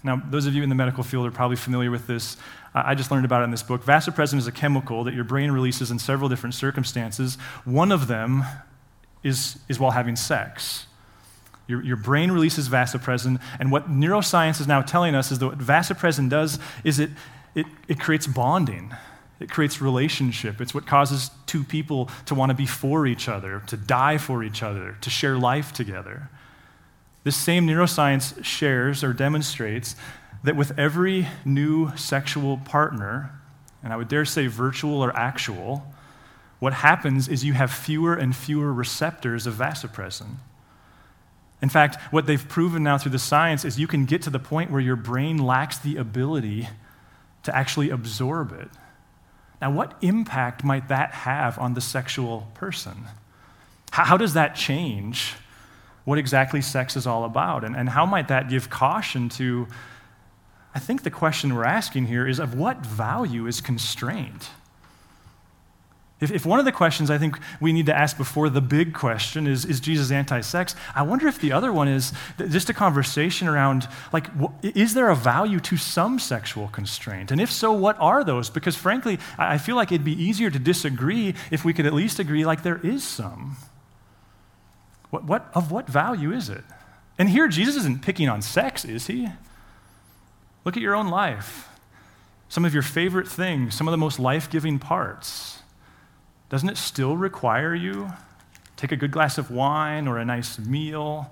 Now, 0.02 0.22
those 0.30 0.46
of 0.46 0.54
you 0.54 0.62
in 0.62 0.68
the 0.68 0.74
medical 0.74 1.02
field 1.02 1.26
are 1.26 1.30
probably 1.30 1.56
familiar 1.56 1.90
with 1.90 2.06
this. 2.06 2.36
I 2.74 2.94
just 2.94 3.10
learned 3.10 3.24
about 3.24 3.40
it 3.42 3.44
in 3.44 3.50
this 3.50 3.62
book. 3.62 3.84
Vasopressin 3.84 4.38
is 4.38 4.46
a 4.46 4.52
chemical 4.52 5.04
that 5.04 5.14
your 5.14 5.24
brain 5.24 5.50
releases 5.50 5.90
in 5.90 5.98
several 5.98 6.28
different 6.28 6.54
circumstances. 6.54 7.36
One 7.64 7.90
of 7.90 8.06
them 8.06 8.44
is, 9.22 9.58
is 9.68 9.80
while 9.80 9.90
having 9.90 10.16
sex. 10.16 10.86
Your, 11.66 11.82
your 11.82 11.96
brain 11.96 12.30
releases 12.30 12.68
vasopressin, 12.68 13.40
and 13.60 13.70
what 13.70 13.90
neuroscience 13.90 14.60
is 14.60 14.66
now 14.66 14.80
telling 14.80 15.14
us 15.14 15.30
is 15.30 15.38
that 15.40 15.46
what 15.46 15.58
vasopressin 15.58 16.30
does 16.30 16.58
is 16.84 16.98
it, 16.98 17.10
it, 17.54 17.66
it 17.88 18.00
creates 18.00 18.26
bonding. 18.26 18.94
It 19.40 19.50
creates 19.50 19.80
relationship. 19.80 20.60
It's 20.60 20.74
what 20.74 20.86
causes 20.86 21.30
two 21.46 21.62
people 21.62 22.10
to 22.26 22.34
want 22.34 22.50
to 22.50 22.54
be 22.54 22.66
for 22.66 23.06
each 23.06 23.28
other, 23.28 23.62
to 23.68 23.76
die 23.76 24.18
for 24.18 24.42
each 24.42 24.62
other, 24.62 24.96
to 25.00 25.10
share 25.10 25.36
life 25.36 25.72
together. 25.72 26.30
This 27.24 27.36
same 27.36 27.66
neuroscience 27.66 28.42
shares 28.44 29.04
or 29.04 29.12
demonstrates 29.12 29.96
that 30.44 30.56
with 30.56 30.78
every 30.78 31.28
new 31.44 31.96
sexual 31.96 32.58
partner, 32.58 33.32
and 33.82 33.92
I 33.92 33.96
would 33.96 34.08
dare 34.08 34.24
say 34.24 34.46
virtual 34.46 35.02
or 35.02 35.14
actual, 35.16 35.94
what 36.58 36.74
happens 36.74 37.28
is 37.28 37.44
you 37.44 37.52
have 37.52 37.70
fewer 37.70 38.14
and 38.14 38.34
fewer 38.34 38.72
receptors 38.72 39.46
of 39.46 39.54
vasopressin. 39.54 40.36
In 41.60 41.68
fact, 41.68 41.96
what 42.12 42.26
they've 42.26 42.48
proven 42.48 42.82
now 42.82 42.98
through 42.98 43.12
the 43.12 43.18
science 43.18 43.64
is 43.64 43.78
you 43.78 43.86
can 43.86 44.04
get 44.04 44.22
to 44.22 44.30
the 44.30 44.38
point 44.38 44.70
where 44.70 44.80
your 44.80 44.96
brain 44.96 45.38
lacks 45.38 45.78
the 45.78 45.96
ability 45.96 46.68
to 47.42 47.56
actually 47.56 47.90
absorb 47.90 48.52
it. 48.52 48.68
Now, 49.60 49.72
what 49.72 49.96
impact 50.00 50.62
might 50.62 50.88
that 50.88 51.12
have 51.12 51.58
on 51.58 51.74
the 51.74 51.80
sexual 51.80 52.48
person? 52.54 53.06
How, 53.90 54.16
does 54.16 54.34
that 54.34 54.54
change 54.54 55.34
what 56.08 56.16
exactly 56.16 56.62
sex 56.62 56.96
is 56.96 57.06
all 57.06 57.24
about? 57.24 57.64
And, 57.64 57.76
and 57.76 57.86
how 57.86 58.06
might 58.06 58.28
that 58.28 58.48
give 58.48 58.70
caution 58.70 59.28
to 59.30 59.68
I 60.74 60.78
think 60.78 61.02
the 61.02 61.10
question 61.10 61.54
we're 61.54 61.66
asking 61.66 62.06
here 62.06 62.26
is 62.26 62.38
of 62.38 62.54
what 62.54 62.78
value 62.78 63.46
is 63.46 63.60
constraint? 63.60 64.48
If, 66.18 66.30
if 66.30 66.46
one 66.46 66.58
of 66.58 66.64
the 66.64 66.72
questions 66.72 67.10
I 67.10 67.18
think 67.18 67.38
we 67.60 67.74
need 67.74 67.84
to 67.86 67.94
ask 67.94 68.16
before 68.16 68.48
the 68.48 68.62
big 68.62 68.94
question 68.94 69.46
is, 69.46 69.66
is 69.66 69.80
Jesus 69.80 70.10
anti 70.10 70.40
sex? 70.40 70.74
I 70.94 71.02
wonder 71.02 71.28
if 71.28 71.40
the 71.40 71.52
other 71.52 71.74
one 71.74 71.88
is 71.88 72.14
just 72.38 72.70
a 72.70 72.74
conversation 72.74 73.46
around, 73.46 73.86
like, 74.10 74.28
is 74.62 74.94
there 74.94 75.10
a 75.10 75.16
value 75.16 75.60
to 75.60 75.76
some 75.76 76.18
sexual 76.18 76.68
constraint? 76.68 77.30
And 77.30 77.40
if 77.40 77.52
so, 77.52 77.70
what 77.70 77.98
are 78.00 78.24
those? 78.24 78.48
Because 78.48 78.76
frankly, 78.76 79.18
I 79.36 79.58
feel 79.58 79.76
like 79.76 79.92
it'd 79.92 80.04
be 80.04 80.22
easier 80.22 80.48
to 80.48 80.58
disagree 80.58 81.34
if 81.50 81.66
we 81.66 81.74
could 81.74 81.84
at 81.84 81.92
least 81.92 82.18
agree, 82.18 82.46
like, 82.46 82.62
there 82.62 82.80
is 82.82 83.04
some. 83.04 83.58
What, 85.10 85.24
what, 85.24 85.50
of 85.54 85.70
what 85.70 85.88
value 85.88 86.32
is 86.32 86.48
it? 86.48 86.64
And 87.18 87.28
here, 87.30 87.48
Jesus 87.48 87.76
isn't 87.76 88.02
picking 88.02 88.28
on 88.28 88.42
sex, 88.42 88.84
is 88.84 89.06
he? 89.06 89.28
Look 90.64 90.76
at 90.76 90.82
your 90.82 90.94
own 90.94 91.08
life. 91.08 91.68
Some 92.48 92.64
of 92.64 92.72
your 92.72 92.82
favorite 92.82 93.28
things, 93.28 93.74
some 93.74 93.88
of 93.88 93.92
the 93.92 93.98
most 93.98 94.18
life 94.18 94.48
giving 94.50 94.78
parts. 94.78 95.58
Doesn't 96.48 96.68
it 96.68 96.76
still 96.76 97.16
require 97.16 97.74
you 97.74 98.10
take 98.76 98.92
a 98.92 98.96
good 98.96 99.10
glass 99.10 99.38
of 99.38 99.50
wine 99.50 100.06
or 100.06 100.18
a 100.18 100.24
nice 100.24 100.58
meal, 100.58 101.30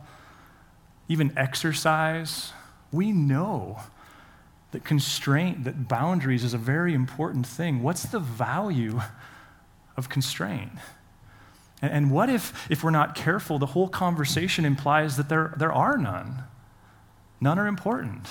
even 1.09 1.33
exercise? 1.37 2.53
We 2.93 3.13
know 3.13 3.81
that 4.73 4.85
constraint, 4.85 5.65
that 5.65 5.89
boundaries 5.89 6.45
is 6.45 6.53
a 6.53 6.59
very 6.59 6.93
important 6.93 7.47
thing. 7.47 7.83
What's 7.83 8.03
the 8.03 8.19
value 8.19 9.01
of 9.97 10.09
constraint? 10.09 10.73
And, 11.83 11.93
and 11.93 12.11
what 12.11 12.29
if, 12.29 12.71
if 12.71 12.83
we're 12.83 12.91
not 12.91 13.15
careful, 13.15 13.59
the 13.59 13.67
whole 13.67 13.89
conversation 13.89 14.65
implies 14.65 15.17
that 15.17 15.29
there, 15.29 15.55
there 15.57 15.73
are 15.73 15.97
none? 15.97 16.45
None 17.41 17.59
are 17.59 17.67
important. 17.67 18.29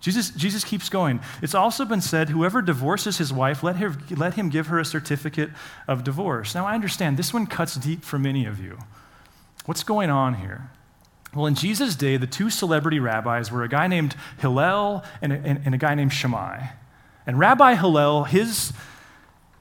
Jesus, 0.00 0.30
Jesus 0.30 0.64
keeps 0.64 0.90
going. 0.90 1.20
It's 1.40 1.54
also 1.54 1.86
been 1.86 2.02
said 2.02 2.28
whoever 2.28 2.60
divorces 2.60 3.16
his 3.16 3.32
wife, 3.32 3.62
let, 3.62 3.76
her, 3.76 3.96
let 4.10 4.34
him 4.34 4.50
give 4.50 4.66
her 4.66 4.78
a 4.78 4.84
certificate 4.84 5.48
of 5.88 6.04
divorce. 6.04 6.54
Now, 6.54 6.66
I 6.66 6.74
understand 6.74 7.16
this 7.16 7.32
one 7.32 7.46
cuts 7.46 7.74
deep 7.76 8.04
for 8.04 8.18
many 8.18 8.44
of 8.44 8.62
you. 8.62 8.78
What's 9.64 9.82
going 9.82 10.10
on 10.10 10.34
here? 10.34 10.70
Well, 11.34 11.46
in 11.46 11.54
Jesus' 11.54 11.96
day, 11.96 12.18
the 12.18 12.26
two 12.26 12.50
celebrity 12.50 13.00
rabbis 13.00 13.50
were 13.50 13.62
a 13.62 13.68
guy 13.68 13.86
named 13.86 14.14
Hillel 14.38 15.04
and 15.22 15.32
a, 15.32 15.36
and, 15.36 15.62
and 15.64 15.74
a 15.74 15.78
guy 15.78 15.94
named 15.94 16.12
Shammai. 16.12 16.66
And 17.26 17.38
Rabbi 17.38 17.74
Hillel, 17.74 18.24
his, 18.24 18.74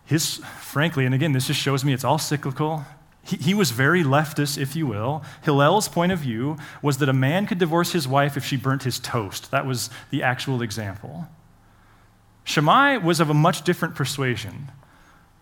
his, 0.06 0.38
frankly, 0.60 1.06
and 1.06 1.16
again, 1.16 1.32
this 1.32 1.48
just 1.48 1.60
shows 1.60 1.86
me 1.86 1.94
it's 1.94 2.04
all 2.04 2.18
cyclical. 2.18 2.86
He, 3.24 3.38
he 3.38 3.54
was 3.54 3.72
very 3.72 4.04
leftist, 4.04 4.58
if 4.58 4.76
you 4.76 4.86
will. 4.86 5.24
Hillel's 5.44 5.88
point 5.88 6.12
of 6.12 6.20
view 6.20 6.58
was 6.82 6.98
that 6.98 7.10
a 7.10 7.14
man 7.14 7.46
could 7.48 7.58
divorce 7.58 7.94
his 7.94 8.08
wife 8.08 8.36
if 8.36 8.44
she 8.44 8.58
burnt 8.58 8.84
his 8.84 9.00
toast. 9.00 9.50
That 9.52 9.66
was 9.66 9.90
the 10.12 10.24
actual 10.24 10.62
example. 10.62 11.28
Shammai 12.44 12.98
was 12.98 13.20
of 13.20 13.30
a 13.30 13.34
much 13.34 13.64
different 13.64 13.96
persuasion. 13.96 14.72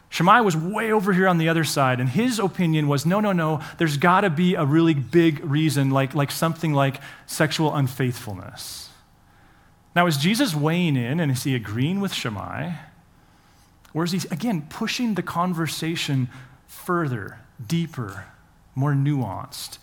Shammai 0.10 0.42
was 0.42 0.56
way 0.56 0.92
over 0.92 1.14
here 1.14 1.28
on 1.28 1.38
the 1.38 1.50
other 1.50 1.64
side, 1.64 2.00
and 2.00 2.10
his 2.10 2.38
opinion 2.38 2.88
was 2.88 3.06
no, 3.06 3.20
no, 3.22 3.32
no, 3.32 3.62
there's 3.78 3.98
got 3.98 4.22
to 4.22 4.30
be 4.30 4.56
a 4.56 4.66
really 4.66 4.94
big 4.94 5.44
reason, 5.44 5.90
like, 5.90 6.14
like 6.14 6.32
something 6.32 6.74
like 6.74 7.02
sexual 7.26 7.74
unfaithfulness. 7.74 8.90
Now, 9.96 10.06
is 10.08 10.18
Jesus 10.18 10.54
weighing 10.54 10.98
in 10.98 11.20
and 11.20 11.32
is 11.32 11.44
he 11.44 11.56
agreeing 11.56 12.02
with 12.02 12.14
Shammai? 12.14 12.74
Or 13.94 14.04
is 14.04 14.12
he, 14.12 14.22
again, 14.32 14.68
pushing 14.70 15.16
the 15.16 15.24
conversation 15.24 16.30
further 16.68 17.40
deeper, 17.66 18.26
more 18.76 18.94
nuanced. 18.94 19.78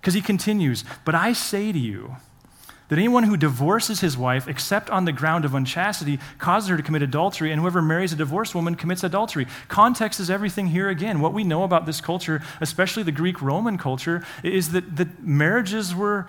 Because 0.00 0.14
he 0.14 0.20
continues, 0.20 0.84
But 1.04 1.14
I 1.14 1.32
say 1.32 1.72
to 1.72 1.78
you, 1.78 2.16
that 2.88 2.98
anyone 2.98 3.24
who 3.24 3.36
divorces 3.36 4.00
his 4.00 4.16
wife 4.16 4.46
except 4.46 4.90
on 4.90 5.04
the 5.04 5.12
ground 5.12 5.44
of 5.44 5.54
unchastity 5.54 6.18
causes 6.38 6.68
her 6.68 6.76
to 6.76 6.82
commit 6.82 7.02
adultery, 7.02 7.50
and 7.50 7.60
whoever 7.60 7.80
marries 7.80 8.12
a 8.12 8.16
divorced 8.16 8.54
woman 8.54 8.74
commits 8.74 9.02
adultery. 9.02 9.46
Context 9.68 10.20
is 10.20 10.30
everything 10.30 10.68
here 10.68 10.88
again. 10.88 11.20
What 11.20 11.32
we 11.32 11.44
know 11.44 11.62
about 11.62 11.86
this 11.86 12.00
culture, 12.00 12.42
especially 12.60 13.02
the 13.02 13.12
Greek 13.12 13.40
Roman 13.40 13.78
culture, 13.78 14.24
is 14.42 14.72
that, 14.72 14.96
that 14.96 15.22
marriages 15.22 15.94
were 15.94 16.28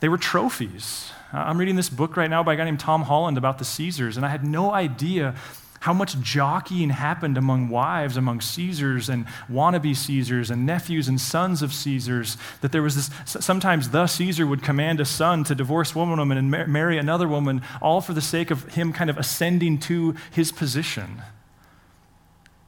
they 0.00 0.08
were 0.10 0.18
trophies. 0.18 1.10
I'm 1.32 1.56
reading 1.56 1.76
this 1.76 1.88
book 1.88 2.18
right 2.18 2.28
now 2.28 2.42
by 2.42 2.52
a 2.52 2.56
guy 2.56 2.64
named 2.64 2.80
Tom 2.80 3.02
Holland 3.02 3.38
about 3.38 3.58
the 3.58 3.64
Caesars, 3.64 4.16
and 4.18 4.26
I 4.26 4.28
had 4.28 4.44
no 4.44 4.70
idea 4.70 5.34
how 5.86 5.92
much 5.92 6.18
jockeying 6.18 6.90
happened 6.90 7.38
among 7.38 7.68
wives, 7.68 8.16
among 8.16 8.40
Caesars 8.40 9.08
and 9.08 9.24
wannabe 9.48 9.94
Caesars 9.94 10.50
and 10.50 10.66
nephews 10.66 11.06
and 11.06 11.20
sons 11.20 11.62
of 11.62 11.72
Caesars. 11.72 12.36
That 12.60 12.72
there 12.72 12.82
was 12.82 12.96
this, 12.96 13.10
sometimes 13.24 13.90
the 13.90 14.08
Caesar 14.08 14.48
would 14.48 14.64
command 14.64 14.98
a 14.98 15.04
son 15.04 15.44
to 15.44 15.54
divorce 15.54 15.94
one 15.94 16.10
woman 16.10 16.38
and 16.38 16.50
marry 16.50 16.98
another 16.98 17.28
woman, 17.28 17.62
all 17.80 18.00
for 18.00 18.14
the 18.14 18.20
sake 18.20 18.50
of 18.50 18.74
him 18.74 18.92
kind 18.92 19.08
of 19.08 19.16
ascending 19.16 19.78
to 19.78 20.16
his 20.32 20.50
position. 20.50 21.22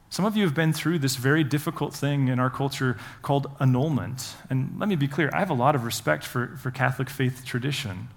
Some 0.09 0.23
of 0.23 0.37
you 0.37 0.45
have 0.45 0.55
been 0.55 0.71
through 0.71 0.99
this 0.99 1.17
very 1.17 1.43
difficult 1.43 1.93
thing 1.93 2.29
in 2.29 2.39
our 2.39 2.49
culture 2.49 2.95
called 3.21 3.51
annulment. 3.59 4.33
And 4.49 4.79
let 4.79 4.87
me 4.87 4.95
be 4.95 5.09
clear, 5.09 5.29
I 5.33 5.39
have 5.39 5.49
a 5.49 5.53
lot 5.53 5.75
of 5.75 5.83
respect 5.83 6.23
for, 6.23 6.55
for 6.55 6.71
Catholic 6.71 7.09
faith 7.09 7.43
tradition. 7.43 8.07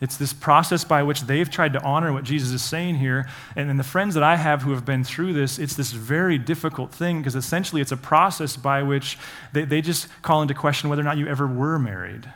It's 0.00 0.16
this 0.16 0.32
process 0.32 0.82
by 0.82 1.02
which 1.02 1.22
they've 1.22 1.50
tried 1.50 1.74
to 1.74 1.82
honor 1.82 2.12
what 2.12 2.24
Jesus 2.24 2.50
is 2.50 2.62
saying 2.62 2.96
here. 2.96 3.28
And 3.54 3.68
then 3.68 3.76
the 3.76 3.84
friends 3.84 4.14
that 4.14 4.22
I 4.22 4.36
have 4.36 4.62
who 4.62 4.72
have 4.72 4.86
been 4.86 5.04
through 5.04 5.34
this, 5.34 5.58
it's 5.58 5.74
this 5.74 5.92
very 5.92 6.38
difficult 6.38 6.90
thing 6.90 7.18
because 7.18 7.36
essentially 7.36 7.82
it's 7.82 7.92
a 7.92 7.98
process 7.98 8.56
by 8.56 8.82
which 8.82 9.18
they, 9.52 9.64
they 9.64 9.82
just 9.82 10.08
call 10.22 10.40
into 10.40 10.54
question 10.54 10.88
whether 10.88 11.02
or 11.02 11.04
not 11.04 11.18
you 11.18 11.26
ever 11.26 11.46
were 11.46 11.78
married. 11.78 12.32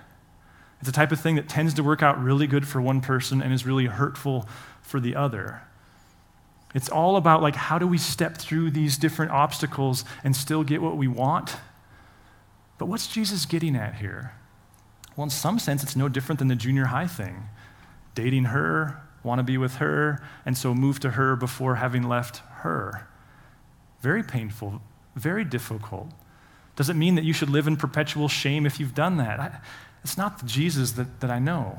It's 0.81 0.91
a 0.91 0.93
type 0.93 1.11
of 1.11 1.21
thing 1.21 1.37
that 1.37 1.49
tends 1.49 1.73
to 1.75 1.83
work 1.83 2.03
out 2.03 2.23
really 2.23 2.47
good 2.47 2.69
for 2.69 2.83
one 2.83 3.01
person 3.01 3.41
and 3.41 3.55
is 3.55 3.65
really 3.65 3.87
hurtful 3.87 4.47
for 4.83 5.01
the 5.01 5.17
other. 5.17 5.63
It's 6.75 6.91
all 6.91 7.17
about 7.17 7.41
like 7.41 7.55
how 7.55 7.79
do 7.79 7.87
we 7.87 7.97
step 7.97 8.37
through 8.37 8.73
these 8.73 8.99
different 8.99 9.33
obstacles 9.33 10.05
and 10.23 10.37
still 10.37 10.65
get 10.65 10.83
what 10.83 10.99
we 10.99 11.09
want? 11.09 11.57
But 12.77 12.87
what's 12.87 13.07
Jesus 13.07 13.47
getting 13.47 13.75
at 13.75 13.95
here? 13.95 14.35
Well, 15.17 15.25
in 15.25 15.31
some 15.31 15.59
sense, 15.59 15.83
it's 15.83 15.97
no 15.97 16.09
different 16.11 16.41
than 16.41 16.49
the 16.49 16.57
junior 16.57 16.87
high 16.87 17.07
thing 17.07 17.45
dating 18.15 18.45
her, 18.45 19.01
want 19.23 19.39
to 19.39 19.43
be 19.43 19.59
with 19.59 19.77
her, 19.77 20.23
and 20.47 20.57
so 20.57 20.75
move 20.75 21.01
to 21.01 21.11
her 21.11 21.37
before 21.37 21.77
having 21.77 22.03
left 22.03 22.39
her. 22.59 23.09
Very 24.01 24.23
painful, 24.23 24.83
very 25.17 25.45
difficult. 25.45 26.11
Does 26.77 26.91
it 26.91 26.95
mean 26.95 27.15
that 27.15 27.25
you 27.25 27.33
should 27.33 27.51
live 27.51 27.67
in 27.67 27.77
perpetual 27.77 28.29
shame 28.29 28.67
if 28.67 28.81
you've 28.81 28.95
done 28.95 29.17
that? 29.19 29.41
I, 29.41 29.59
it's 30.03 30.19
not 30.19 30.39
the 30.39 30.47
Jesus 30.47 30.93
that, 30.93 31.21
that 31.21 31.31
I 31.31 31.39
know. 31.39 31.79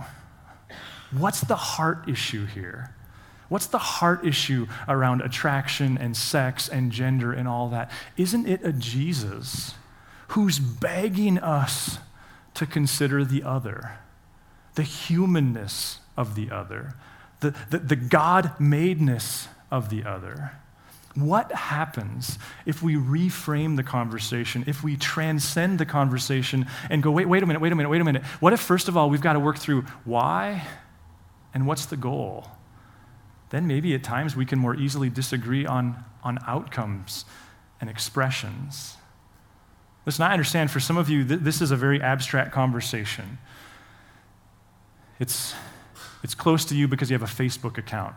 What's 1.12 1.42
the 1.42 1.56
heart 1.56 2.10
issue 2.10 2.46
here? 2.46 2.96
What's 3.48 3.68
the 3.68 3.78
heart 3.78 4.26
issue 4.26 4.68
around 4.88 5.22
attraction 5.22 5.98
and 5.98 6.18
sex 6.18 6.68
and 6.68 6.92
gender 6.92 7.32
and 7.32 7.48
all 7.48 7.70
that? 7.70 7.92
Isn't 8.18 8.48
it 8.48 8.62
a 8.64 8.74
Jesus 8.74 9.76
who's 10.30 10.58
begging 10.58 11.38
us 11.38 12.00
to 12.56 12.66
consider 12.66 13.24
the 13.24 13.44
other, 13.44 14.00
the 14.74 14.84
humanness 14.84 16.00
of 16.18 16.36
the 16.36 16.52
other, 16.52 16.94
the, 17.40 17.56
the, 17.70 17.80
the 17.80 17.96
God 17.96 18.52
madeness 18.60 19.48
of 19.72 19.90
the 19.90 20.04
other. 20.04 20.52
What 21.16 21.52
happens 21.54 22.38
if 22.66 22.84
we 22.84 22.96
reframe 22.96 23.78
the 23.78 23.84
conversation, 23.84 24.66
if 24.68 24.84
we 24.84 24.98
transcend 24.98 25.80
the 25.80 25.86
conversation 25.86 26.66
and 26.90 27.02
go, 27.02 27.10
wait, 27.12 27.26
wait 27.26 27.42
a 27.42 27.46
minute, 27.46 27.62
wait 27.62 27.72
a 27.72 27.76
minute, 27.76 27.90
wait 27.90 28.02
a 28.02 28.04
minute? 28.04 28.24
What 28.42 28.52
if, 28.52 28.60
first 28.60 28.90
of 28.90 28.98
all, 28.98 29.10
we've 29.10 29.22
got 29.22 29.34
to 29.34 29.40
work 29.40 29.58
through 29.58 29.84
why 30.04 30.68
and 31.54 31.66
what's 31.66 31.86
the 31.86 31.96
goal? 31.96 32.50
Then 33.50 33.66
maybe 33.66 33.96
at 33.96 34.04
times 34.04 34.36
we 34.36 34.46
can 34.46 34.60
more 34.60 34.76
easily 34.76 35.10
disagree 35.10 35.66
on, 35.66 36.04
on 36.22 36.38
outcomes 36.46 37.24
and 37.80 37.90
expressions. 37.90 38.98
Listen, 40.06 40.24
I 40.24 40.34
understand 40.34 40.70
for 40.70 40.82
some 40.82 40.98
of 40.98 41.10
you, 41.10 41.24
th- 41.24 41.40
this 41.40 41.62
is 41.62 41.72
a 41.72 41.78
very 41.78 42.02
abstract 42.02 42.52
conversation. 42.52 43.38
It's, 45.20 45.56
it's 46.24 46.36
close 46.36 46.66
to 46.66 46.76
you 46.76 46.88
because 46.88 47.10
you 47.10 47.18
have 47.18 47.28
a 47.28 47.32
Facebook 47.32 47.78
account, 47.78 48.16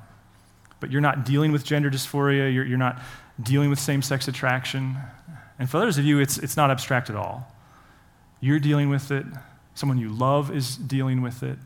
but 0.80 0.90
you're 0.90 1.00
not 1.00 1.24
dealing 1.24 1.52
with 1.52 1.64
gender 1.64 1.90
dysphoria, 1.90 2.52
you're, 2.52 2.64
you're 2.64 2.78
not 2.78 3.00
dealing 3.42 3.70
with 3.70 3.78
same 3.78 4.02
sex 4.02 4.28
attraction. 4.28 4.96
And 5.58 5.68
for 5.68 5.78
others 5.78 5.98
of 5.98 6.04
you, 6.04 6.18
it's, 6.18 6.38
it's 6.38 6.56
not 6.56 6.70
abstract 6.70 7.11
at 7.11 7.16
all. 7.16 7.52
You're 8.40 8.61
dealing 8.61 8.88
with 8.88 9.11
it, 9.11 9.26
someone 9.74 9.98
you 9.98 10.11
love 10.11 10.54
is 10.54 10.76
dealing 10.76 11.22
with 11.22 11.42
it. 11.42 11.58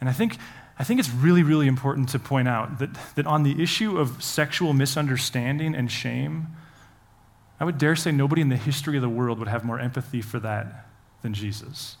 And 0.00 0.08
I 0.08 0.12
think, 0.12 0.36
I 0.78 0.84
think 0.84 1.00
it's 1.00 1.10
really, 1.10 1.42
really 1.42 1.66
important 1.66 2.08
to 2.10 2.18
point 2.18 2.48
out 2.48 2.78
that, 2.78 2.90
that 3.14 3.26
on 3.26 3.42
the 3.42 3.62
issue 3.62 3.98
of 3.98 4.22
sexual 4.22 4.72
misunderstanding 4.72 5.74
and 5.74 5.90
shame, 5.90 6.48
I 7.60 7.64
would 7.64 7.78
dare 7.78 7.94
say 7.94 8.10
nobody 8.10 8.42
in 8.42 8.48
the 8.48 8.56
history 8.56 8.96
of 8.96 9.02
the 9.02 9.08
world 9.08 9.38
would 9.38 9.48
have 9.48 9.64
more 9.64 9.78
empathy 9.78 10.20
for 10.20 10.40
that 10.40 10.86
than 11.22 11.34
Jesus. 11.34 11.96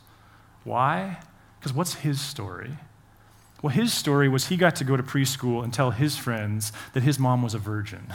Why? 0.64 1.18
Because 1.58 1.72
what's 1.72 1.94
his 1.94 2.20
story? 2.20 2.72
Well, 3.62 3.72
his 3.72 3.92
story 3.92 4.28
was 4.28 4.48
he 4.48 4.56
got 4.56 4.76
to 4.76 4.84
go 4.84 4.96
to 4.96 5.02
preschool 5.02 5.62
and 5.62 5.72
tell 5.72 5.92
his 5.92 6.16
friends 6.16 6.72
that 6.94 7.04
his 7.04 7.18
mom 7.18 7.42
was 7.42 7.54
a 7.54 7.58
virgin. 7.58 8.12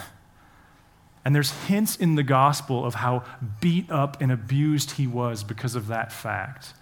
And 1.23 1.33
there's 1.33 1.51
hints 1.65 1.95
in 1.95 2.15
the 2.15 2.23
gospel 2.23 2.85
of 2.85 2.95
how 2.95 3.23
beat 3.59 3.89
up 3.89 4.21
and 4.21 4.31
abused 4.31 4.91
he 4.91 5.07
was 5.07 5.43
because 5.43 5.75
of 5.75 5.87
that 5.87 6.11
fact. 6.11 6.73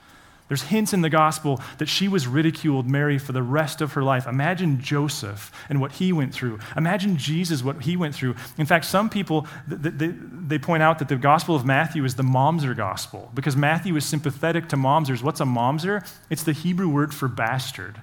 There's 0.47 0.61
hints 0.61 0.93
in 0.93 1.01
the 1.01 1.09
gospel 1.09 1.59
that 1.79 1.89
she 1.89 2.07
was 2.07 2.27
ridiculed, 2.27 2.87
Mary, 2.87 3.17
for 3.17 3.31
the 3.31 3.41
rest 3.41 3.81
of 3.81 3.93
her 3.93 4.03
life. 4.03 4.27
Imagine 4.27 4.79
Joseph 4.79 5.51
and 5.69 5.81
what 5.81 5.93
he 5.93 6.13
went 6.13 6.31
through. 6.35 6.59
Imagine 6.77 7.17
Jesus, 7.17 7.63
what 7.63 7.81
he 7.81 7.97
went 7.97 8.13
through. 8.13 8.35
In 8.59 8.67
fact, 8.67 8.85
some 8.85 9.09
people, 9.09 9.47
they, 9.67 10.59
point 10.59 10.83
out 10.83 10.99
that 10.99 11.09
the 11.09 11.15
gospel 11.15 11.55
of 11.55 11.65
Matthew 11.65 12.05
is 12.05 12.13
the 12.13 12.23
mamzer 12.23 12.77
gospel 12.77 13.31
because 13.33 13.55
Matthew 13.55 13.95
is 13.95 14.05
sympathetic 14.05 14.69
to 14.69 14.75
mamzers. 14.75 15.23
What's 15.23 15.39
a 15.39 15.45
mamzer? 15.45 16.07
It's 16.29 16.43
the 16.43 16.53
Hebrew 16.53 16.89
word 16.89 17.13
for 17.15 17.27
bastard. 17.27 17.99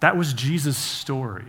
That 0.00 0.16
was 0.16 0.32
Jesus' 0.32 0.76
story. 0.76 1.46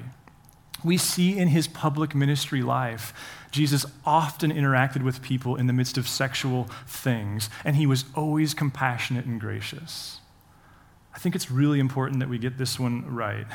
We 0.84 0.98
see 0.98 1.38
in 1.38 1.50
his 1.50 1.68
public 1.68 2.16
ministry 2.16 2.62
life 2.62 3.14
Jesus 3.52 3.86
often 4.06 4.52
interacted 4.52 5.02
with 5.02 5.22
people 5.22 5.56
in 5.56 5.68
the 5.68 5.74
midst 5.74 5.98
of 5.98 6.08
sexual 6.08 6.66
things, 6.86 7.50
and 7.66 7.76
he 7.76 7.86
was 7.86 8.06
always 8.16 8.54
compassionate 8.54 9.26
and 9.26 9.42
gracious. 9.42 10.20
I 11.14 11.18
think 11.18 11.36
it's 11.36 11.50
really 11.50 11.80
important 11.80 12.20
that 12.20 12.30
we 12.30 12.38
get 12.38 12.58
this 12.58 12.80
one 12.80 13.06
right. 13.14 13.48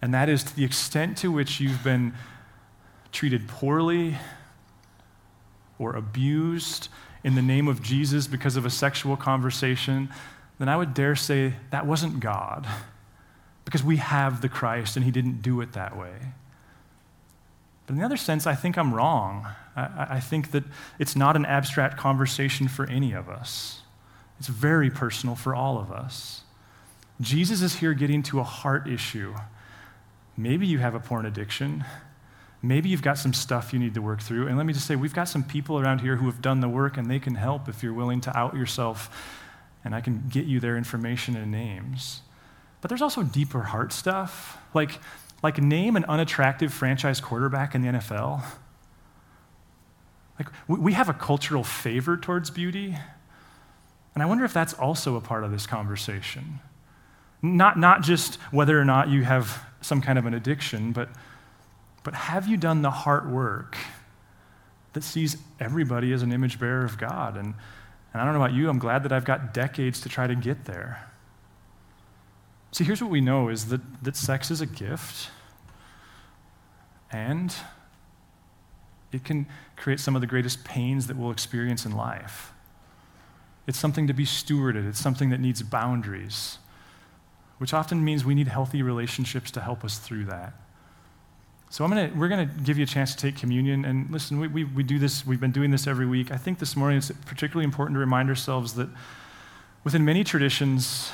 And 0.00 0.14
that 0.14 0.28
is 0.28 0.44
to 0.44 0.56
the 0.56 0.64
extent 0.64 1.18
to 1.18 1.32
which 1.32 1.58
you've 1.60 1.82
been 1.82 2.14
treated 3.10 3.48
poorly 3.48 4.16
or 5.78 5.96
abused 5.96 6.88
in 7.24 7.34
the 7.34 7.42
name 7.42 7.66
of 7.66 7.82
Jesus 7.82 8.26
because 8.26 8.56
of 8.56 8.64
a 8.64 8.70
sexual 8.70 9.16
conversation, 9.16 10.08
then 10.58 10.68
I 10.68 10.76
would 10.76 10.94
dare 10.94 11.16
say 11.16 11.54
that 11.70 11.86
wasn't 11.86 12.20
God. 12.20 12.66
Because 13.66 13.84
we 13.84 13.96
have 13.98 14.40
the 14.40 14.48
Christ 14.48 14.96
and 14.96 15.04
he 15.04 15.10
didn't 15.10 15.42
do 15.42 15.60
it 15.60 15.74
that 15.74 15.98
way. 15.98 16.14
But 17.86 17.92
in 17.92 17.98
the 17.98 18.04
other 18.04 18.16
sense, 18.16 18.46
I 18.46 18.54
think 18.54 18.78
I'm 18.78 18.94
wrong. 18.94 19.46
I, 19.76 20.06
I, 20.10 20.20
think 20.20 20.52
that 20.52 20.64
it's 20.98 21.14
not 21.14 21.36
an 21.36 21.44
abstract 21.44 21.98
conversation 21.98 22.66
for 22.66 22.88
any 22.88 23.12
of 23.12 23.28
us, 23.28 23.82
it's 24.38 24.48
very 24.48 24.90
personal 24.90 25.36
for 25.36 25.54
all 25.54 25.78
of 25.78 25.92
us. 25.92 26.42
Jesus 27.20 27.62
is 27.62 27.76
here 27.76 27.94
getting 27.94 28.22
to 28.24 28.40
a 28.40 28.44
heart 28.44 28.88
issue. 28.88 29.34
Maybe 30.36 30.66
you 30.66 30.78
have 30.78 30.94
a 30.94 31.00
porn 31.00 31.24
addiction. 31.24 31.84
Maybe 32.62 32.88
you've 32.88 33.02
got 33.02 33.16
some 33.16 33.32
stuff 33.32 33.72
you 33.72 33.78
need 33.78 33.94
to 33.94 34.02
work 34.02 34.20
through. 34.20 34.48
And 34.48 34.56
let 34.56 34.66
me 34.66 34.72
just 34.72 34.86
say, 34.86 34.96
we've 34.96 35.14
got 35.14 35.28
some 35.28 35.42
people 35.42 35.78
around 35.78 36.00
here 36.00 36.16
who 36.16 36.26
have 36.26 36.42
done 36.42 36.60
the 36.60 36.68
work, 36.68 36.96
and 36.96 37.10
they 37.10 37.18
can 37.18 37.34
help 37.34 37.68
if 37.68 37.82
you're 37.82 37.94
willing 37.94 38.20
to 38.22 38.36
out 38.36 38.54
yourself, 38.54 39.08
and 39.84 39.94
I 39.94 40.00
can 40.00 40.24
get 40.28 40.44
you 40.44 40.60
their 40.60 40.76
information 40.76 41.36
and 41.36 41.50
names. 41.50 42.22
But 42.80 42.88
there's 42.88 43.02
also 43.02 43.22
deeper 43.22 43.62
heart 43.62 43.92
stuff. 43.92 44.58
Like, 44.74 44.98
like, 45.42 45.58
name 45.60 45.96
an 45.96 46.04
unattractive 46.04 46.72
franchise 46.72 47.20
quarterback 47.20 47.74
in 47.74 47.82
the 47.82 47.88
NFL. 47.88 48.42
Like, 50.38 50.48
we 50.68 50.92
have 50.92 51.08
a 51.08 51.14
cultural 51.14 51.64
favor 51.64 52.16
towards 52.16 52.50
beauty. 52.50 52.96
And 54.14 54.22
I 54.22 54.26
wonder 54.26 54.44
if 54.44 54.52
that's 54.52 54.74
also 54.74 55.16
a 55.16 55.20
part 55.20 55.44
of 55.44 55.50
this 55.50 55.66
conversation. 55.66 56.60
Not, 57.42 57.78
not 57.78 58.02
just 58.02 58.36
whether 58.50 58.80
or 58.80 58.84
not 58.84 59.08
you 59.08 59.24
have 59.24 59.62
some 59.80 60.00
kind 60.00 60.18
of 60.18 60.26
an 60.26 60.34
addiction, 60.34 60.92
but, 60.92 61.08
but 62.02 62.14
have 62.14 62.48
you 62.48 62.56
done 62.56 62.82
the 62.82 62.90
heart 62.90 63.28
work 63.28 63.76
that 64.94 65.04
sees 65.04 65.36
everybody 65.60 66.12
as 66.12 66.22
an 66.22 66.32
image 66.32 66.58
bearer 66.58 66.84
of 66.84 66.98
God? 66.98 67.36
And, 67.36 67.54
and 68.12 68.22
I 68.22 68.24
don't 68.24 68.32
know 68.32 68.42
about 68.42 68.54
you, 68.54 68.68
I'm 68.68 68.78
glad 68.78 69.02
that 69.02 69.12
I've 69.12 69.26
got 69.26 69.52
decades 69.52 70.00
to 70.00 70.08
try 70.08 70.26
to 70.26 70.34
get 70.34 70.64
there. 70.64 71.06
See, 72.76 72.84
here's 72.84 73.00
what 73.00 73.10
we 73.10 73.22
know 73.22 73.48
is 73.48 73.68
that, 73.68 73.80
that 74.04 74.16
sex 74.16 74.50
is 74.50 74.60
a 74.60 74.66
gift, 74.66 75.30
and 77.10 77.54
it 79.12 79.24
can 79.24 79.46
create 79.76 79.98
some 79.98 80.14
of 80.14 80.20
the 80.20 80.26
greatest 80.26 80.62
pains 80.62 81.06
that 81.06 81.16
we'll 81.16 81.30
experience 81.30 81.86
in 81.86 81.92
life. 81.92 82.52
It's 83.66 83.78
something 83.78 84.06
to 84.08 84.12
be 84.12 84.26
stewarded, 84.26 84.86
it's 84.86 85.00
something 85.00 85.30
that 85.30 85.40
needs 85.40 85.62
boundaries, 85.62 86.58
which 87.56 87.72
often 87.72 88.04
means 88.04 88.26
we 88.26 88.34
need 88.34 88.48
healthy 88.48 88.82
relationships 88.82 89.50
to 89.52 89.62
help 89.62 89.82
us 89.82 89.96
through 89.96 90.26
that. 90.26 90.52
So 91.70 91.82
I'm 91.82 91.88
gonna, 91.88 92.12
we're 92.14 92.28
going 92.28 92.46
to 92.46 92.54
give 92.62 92.76
you 92.76 92.84
a 92.84 92.86
chance 92.86 93.14
to 93.14 93.16
take 93.16 93.36
communion. 93.36 93.86
And 93.86 94.10
listen, 94.10 94.38
we, 94.38 94.48
we, 94.48 94.64
we 94.64 94.82
do 94.82 94.98
this, 94.98 95.26
we've 95.26 95.40
been 95.40 95.50
doing 95.50 95.70
this 95.70 95.86
every 95.86 96.04
week. 96.04 96.30
I 96.30 96.36
think 96.36 96.58
this 96.58 96.76
morning 96.76 96.98
it's 96.98 97.10
particularly 97.24 97.64
important 97.64 97.94
to 97.94 98.00
remind 98.00 98.28
ourselves 98.28 98.74
that 98.74 98.90
within 99.82 100.04
many 100.04 100.24
traditions, 100.24 101.10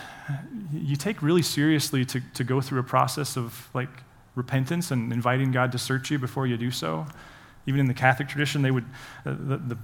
you 0.73 0.97
take 0.97 1.23
really 1.23 1.43
seriously 1.43 2.05
to, 2.07 2.21
to 2.35 2.45
go 2.45 2.61
through 2.61 2.81
a 2.81 2.85
process 2.85 3.37
of 3.37 3.69
like 3.75 3.91
repentance 4.35 4.91
and 4.91 5.13
inviting 5.13 5.53
God 5.53 5.73
to 5.73 5.79
search 5.79 6.11
you 6.11 6.19
before 6.19 6.47
you 6.47 6.57
do 6.57 6.71
so. 6.71 7.07
Even 7.67 7.81
in 7.81 7.87
the 7.87 7.95
Catholic 7.95 8.29
tradition, 8.29 8.63
they 8.63 8.71
would, 8.71 8.85
uh, 9.25 9.31
the, 9.39 9.57
the, 9.57 9.79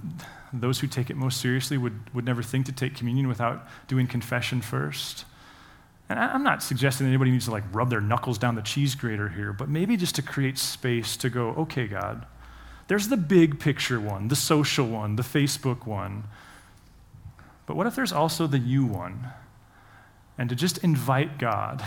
those 0.51 0.79
who 0.79 0.87
take 0.87 1.09
it 1.09 1.15
most 1.15 1.39
seriously 1.39 1.77
would, 1.77 2.13
would 2.13 2.25
never 2.25 2.43
think 2.43 2.65
to 2.65 2.71
take 2.71 2.95
communion 2.95 3.27
without 3.27 3.67
doing 3.87 4.07
confession 4.07 4.61
first. 4.61 5.25
And 6.09 6.19
I, 6.19 6.33
I'm 6.33 6.43
not 6.43 6.61
suggesting 6.61 7.07
anybody 7.07 7.31
needs 7.31 7.45
to 7.45 7.51
like 7.51 7.63
rub 7.71 7.89
their 7.89 8.01
knuckles 8.01 8.37
down 8.37 8.55
the 8.55 8.61
cheese 8.61 8.95
grater 8.95 9.29
here, 9.29 9.53
but 9.53 9.69
maybe 9.69 9.95
just 9.95 10.15
to 10.15 10.21
create 10.21 10.57
space 10.57 11.15
to 11.17 11.29
go, 11.29 11.49
okay, 11.51 11.87
God, 11.87 12.25
there's 12.87 13.07
the 13.07 13.17
big 13.17 13.59
picture 13.59 13.99
one, 13.99 14.27
the 14.27 14.35
social 14.35 14.87
one, 14.87 15.15
the 15.15 15.23
Facebook 15.23 15.85
one. 15.85 16.23
But 17.65 17.75
what 17.77 17.85
if 17.85 17.95
there's 17.95 18.11
also 18.11 18.47
the 18.47 18.57
you 18.57 18.85
one? 18.85 19.27
And 20.39 20.49
to 20.49 20.55
just 20.55 20.79
invite 20.79 21.37
God 21.37 21.85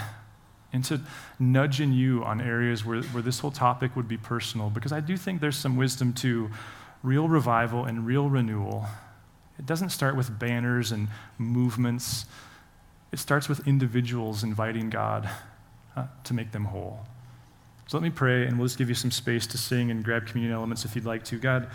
into 0.73 1.01
nudging 1.38 1.93
you 1.93 2.23
on 2.23 2.41
areas 2.41 2.85
where, 2.85 3.03
where 3.03 3.23
this 3.23 3.41
whole 3.41 3.51
topic 3.51 3.97
would 3.97 4.07
be 4.07 4.19
personal, 4.19 4.71
because 4.71 4.93
I 4.93 5.01
do 5.01 5.17
think 5.17 5.41
there's 5.41 5.57
some 5.57 5.77
wisdom 5.77 6.12
to 6.15 6.51
real 7.03 7.29
revival 7.29 7.87
and 7.87 8.07
real 8.07 8.29
renewal. 8.29 8.87
It 9.59 9.67
doesn't 9.67 9.88
start 9.88 10.17
with 10.17 10.38
banners 10.38 10.93
and 10.93 11.09
movements, 11.38 12.27
it 13.11 13.19
starts 13.19 13.49
with 13.49 13.67
individuals 13.67 14.45
inviting 14.45 14.91
God 14.91 15.29
uh, 15.97 16.07
to 16.25 16.35
make 16.35 16.53
them 16.53 16.67
whole. 16.67 17.01
So 17.87 17.97
let 17.99 18.03
me 18.03 18.11
pray, 18.11 18.47
and 18.47 18.59
we'll 18.59 18.67
just 18.67 18.79
give 18.79 18.88
you 18.88 18.95
some 18.95 19.11
space 19.11 19.47
to 19.49 19.59
sing 19.59 19.91
and 19.91 20.05
grab 20.05 20.27
communion 20.27 20.55
elements 20.55 20.85
if 20.85 20.95
you'd 20.95 21.05
like 21.05 21.25
to. 21.25 21.38
God, 21.38 21.69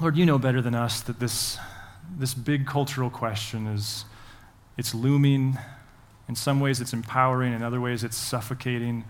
Lord, 0.00 0.16
you 0.16 0.26
know 0.26 0.38
better 0.38 0.60
than 0.60 0.74
us 0.74 1.00
that 1.02 1.18
this, 1.18 1.58
this 2.18 2.34
big 2.34 2.66
cultural 2.66 3.10
question 3.10 3.66
is 3.68 4.04
it's 4.76 4.94
looming. 4.94 5.58
In 6.28 6.34
some 6.34 6.60
ways, 6.60 6.80
it's 6.80 6.92
empowering. 6.92 7.52
In 7.52 7.62
other 7.62 7.80
ways, 7.80 8.04
it's 8.04 8.16
suffocating. 8.16 9.04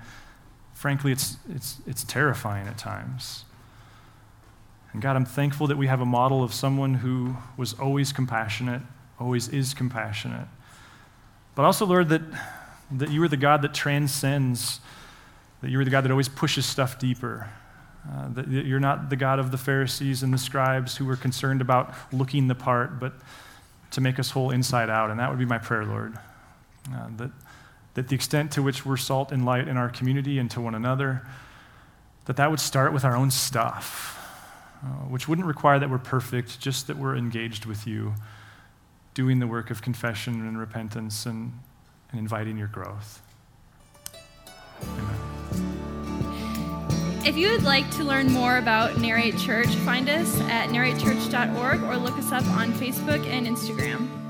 Frankly, 0.75 1.13
it's, 1.13 1.37
it's, 1.55 1.79
it's 1.87 2.05
terrifying 2.05 2.67
at 2.67 2.77
times. 2.77 3.45
And 4.93 5.03
God, 5.03 5.17
I'm 5.17 5.25
thankful 5.25 5.67
that 5.67 5.77
we 5.77 5.87
have 5.87 6.01
a 6.01 6.07
model 6.07 6.43
of 6.43 6.53
someone 6.53 6.95
who 6.95 7.37
was 7.57 7.75
always 7.75 8.13
compassionate, 8.13 8.83
always 9.19 9.49
is 9.49 9.75
compassionate. 9.75 10.49
But 11.55 11.65
also, 11.65 11.87
Lord, 11.87 12.09
that 12.11 12.23
that 12.91 13.11
you 13.11 13.23
are 13.23 13.29
the 13.29 13.37
God 13.37 13.63
that 13.63 13.75
transcends, 13.75 14.81
that 15.61 15.71
you 15.71 15.81
are 15.81 15.85
the 15.85 15.91
God 15.91 16.05
that 16.05 16.11
always 16.11 16.29
pushes 16.29 16.67
stuff 16.67 16.99
deeper. 16.99 17.49
Uh, 18.09 18.29
that 18.35 18.49
you're 18.49 18.79
not 18.79 19.11
the 19.11 19.17
God 19.17 19.41
of 19.41 19.51
the 19.51 19.59
Pharisees 19.59 20.23
and 20.23 20.33
the 20.33 20.39
scribes 20.39 20.97
who 20.97 21.05
were 21.05 21.17
concerned 21.17 21.61
about 21.61 21.93
looking 22.13 22.47
the 22.47 22.55
part, 22.55 23.01
but 23.01 23.15
to 23.93 24.01
make 24.01 24.19
us 24.19 24.31
whole 24.31 24.51
inside 24.51 24.91
out. 24.91 25.11
And 25.11 25.21
that 25.21 25.31
would 25.31 25.39
be 25.39 25.45
my 25.45 25.59
prayer, 25.59 25.85
Lord. 25.85 26.17
Uh, 26.93 27.09
that, 27.17 27.31
that 27.95 28.09
the 28.09 28.15
extent 28.15 28.53
to 28.53 28.63
which 28.63 28.87
we're 28.87 28.97
salt 28.97 29.33
and 29.33 29.45
light 29.45 29.69
in 29.69 29.77
our 29.77 29.89
community 29.89 30.39
and 30.39 30.51
to 30.53 30.61
one 30.61 30.75
another, 30.75 31.27
that 32.27 32.37
that 32.37 32.51
would 32.51 32.61
start 32.61 32.93
with 32.93 33.05
our 33.05 33.17
own 33.17 33.31
stuff, 33.31 34.19
uh, 34.83 34.89
which 35.09 35.29
wouldn't 35.29 35.47
require 35.47 35.79
that 35.79 35.91
we're 35.91 35.99
perfect, 35.99 36.61
just 36.61 36.87
that 36.87 36.97
we're 36.97 37.17
engaged 37.17 37.67
with 37.67 37.87
you, 37.87 38.15
doing 39.15 39.39
the 39.39 39.47
work 39.47 39.71
of 39.71 39.83
confession 39.83 40.47
and 40.47 40.59
repentance 40.59 41.27
and 41.27 41.53
and 42.11 42.21
inviting 42.21 42.57
your 42.57 42.69
growth. 42.69 43.23
Amen. 44.83 45.26
If 47.27 47.37
you 47.37 47.51
would 47.51 47.65
like 47.65 47.91
to 47.97 48.05
learn 48.05 48.31
more 48.31 48.59
about 48.59 48.99
Narrate 48.99 49.37
Church, 49.37 49.67
find 49.67 50.09
us 50.09 50.41
at 50.43 50.69
narratechurch.org 50.69 51.83
or 51.83 51.97
look 51.97 52.17
us 52.19 52.31
up 52.31 52.47
on 52.51 52.73
Facebook 52.75 53.27
and 53.27 53.49
Instagram. 53.49 54.26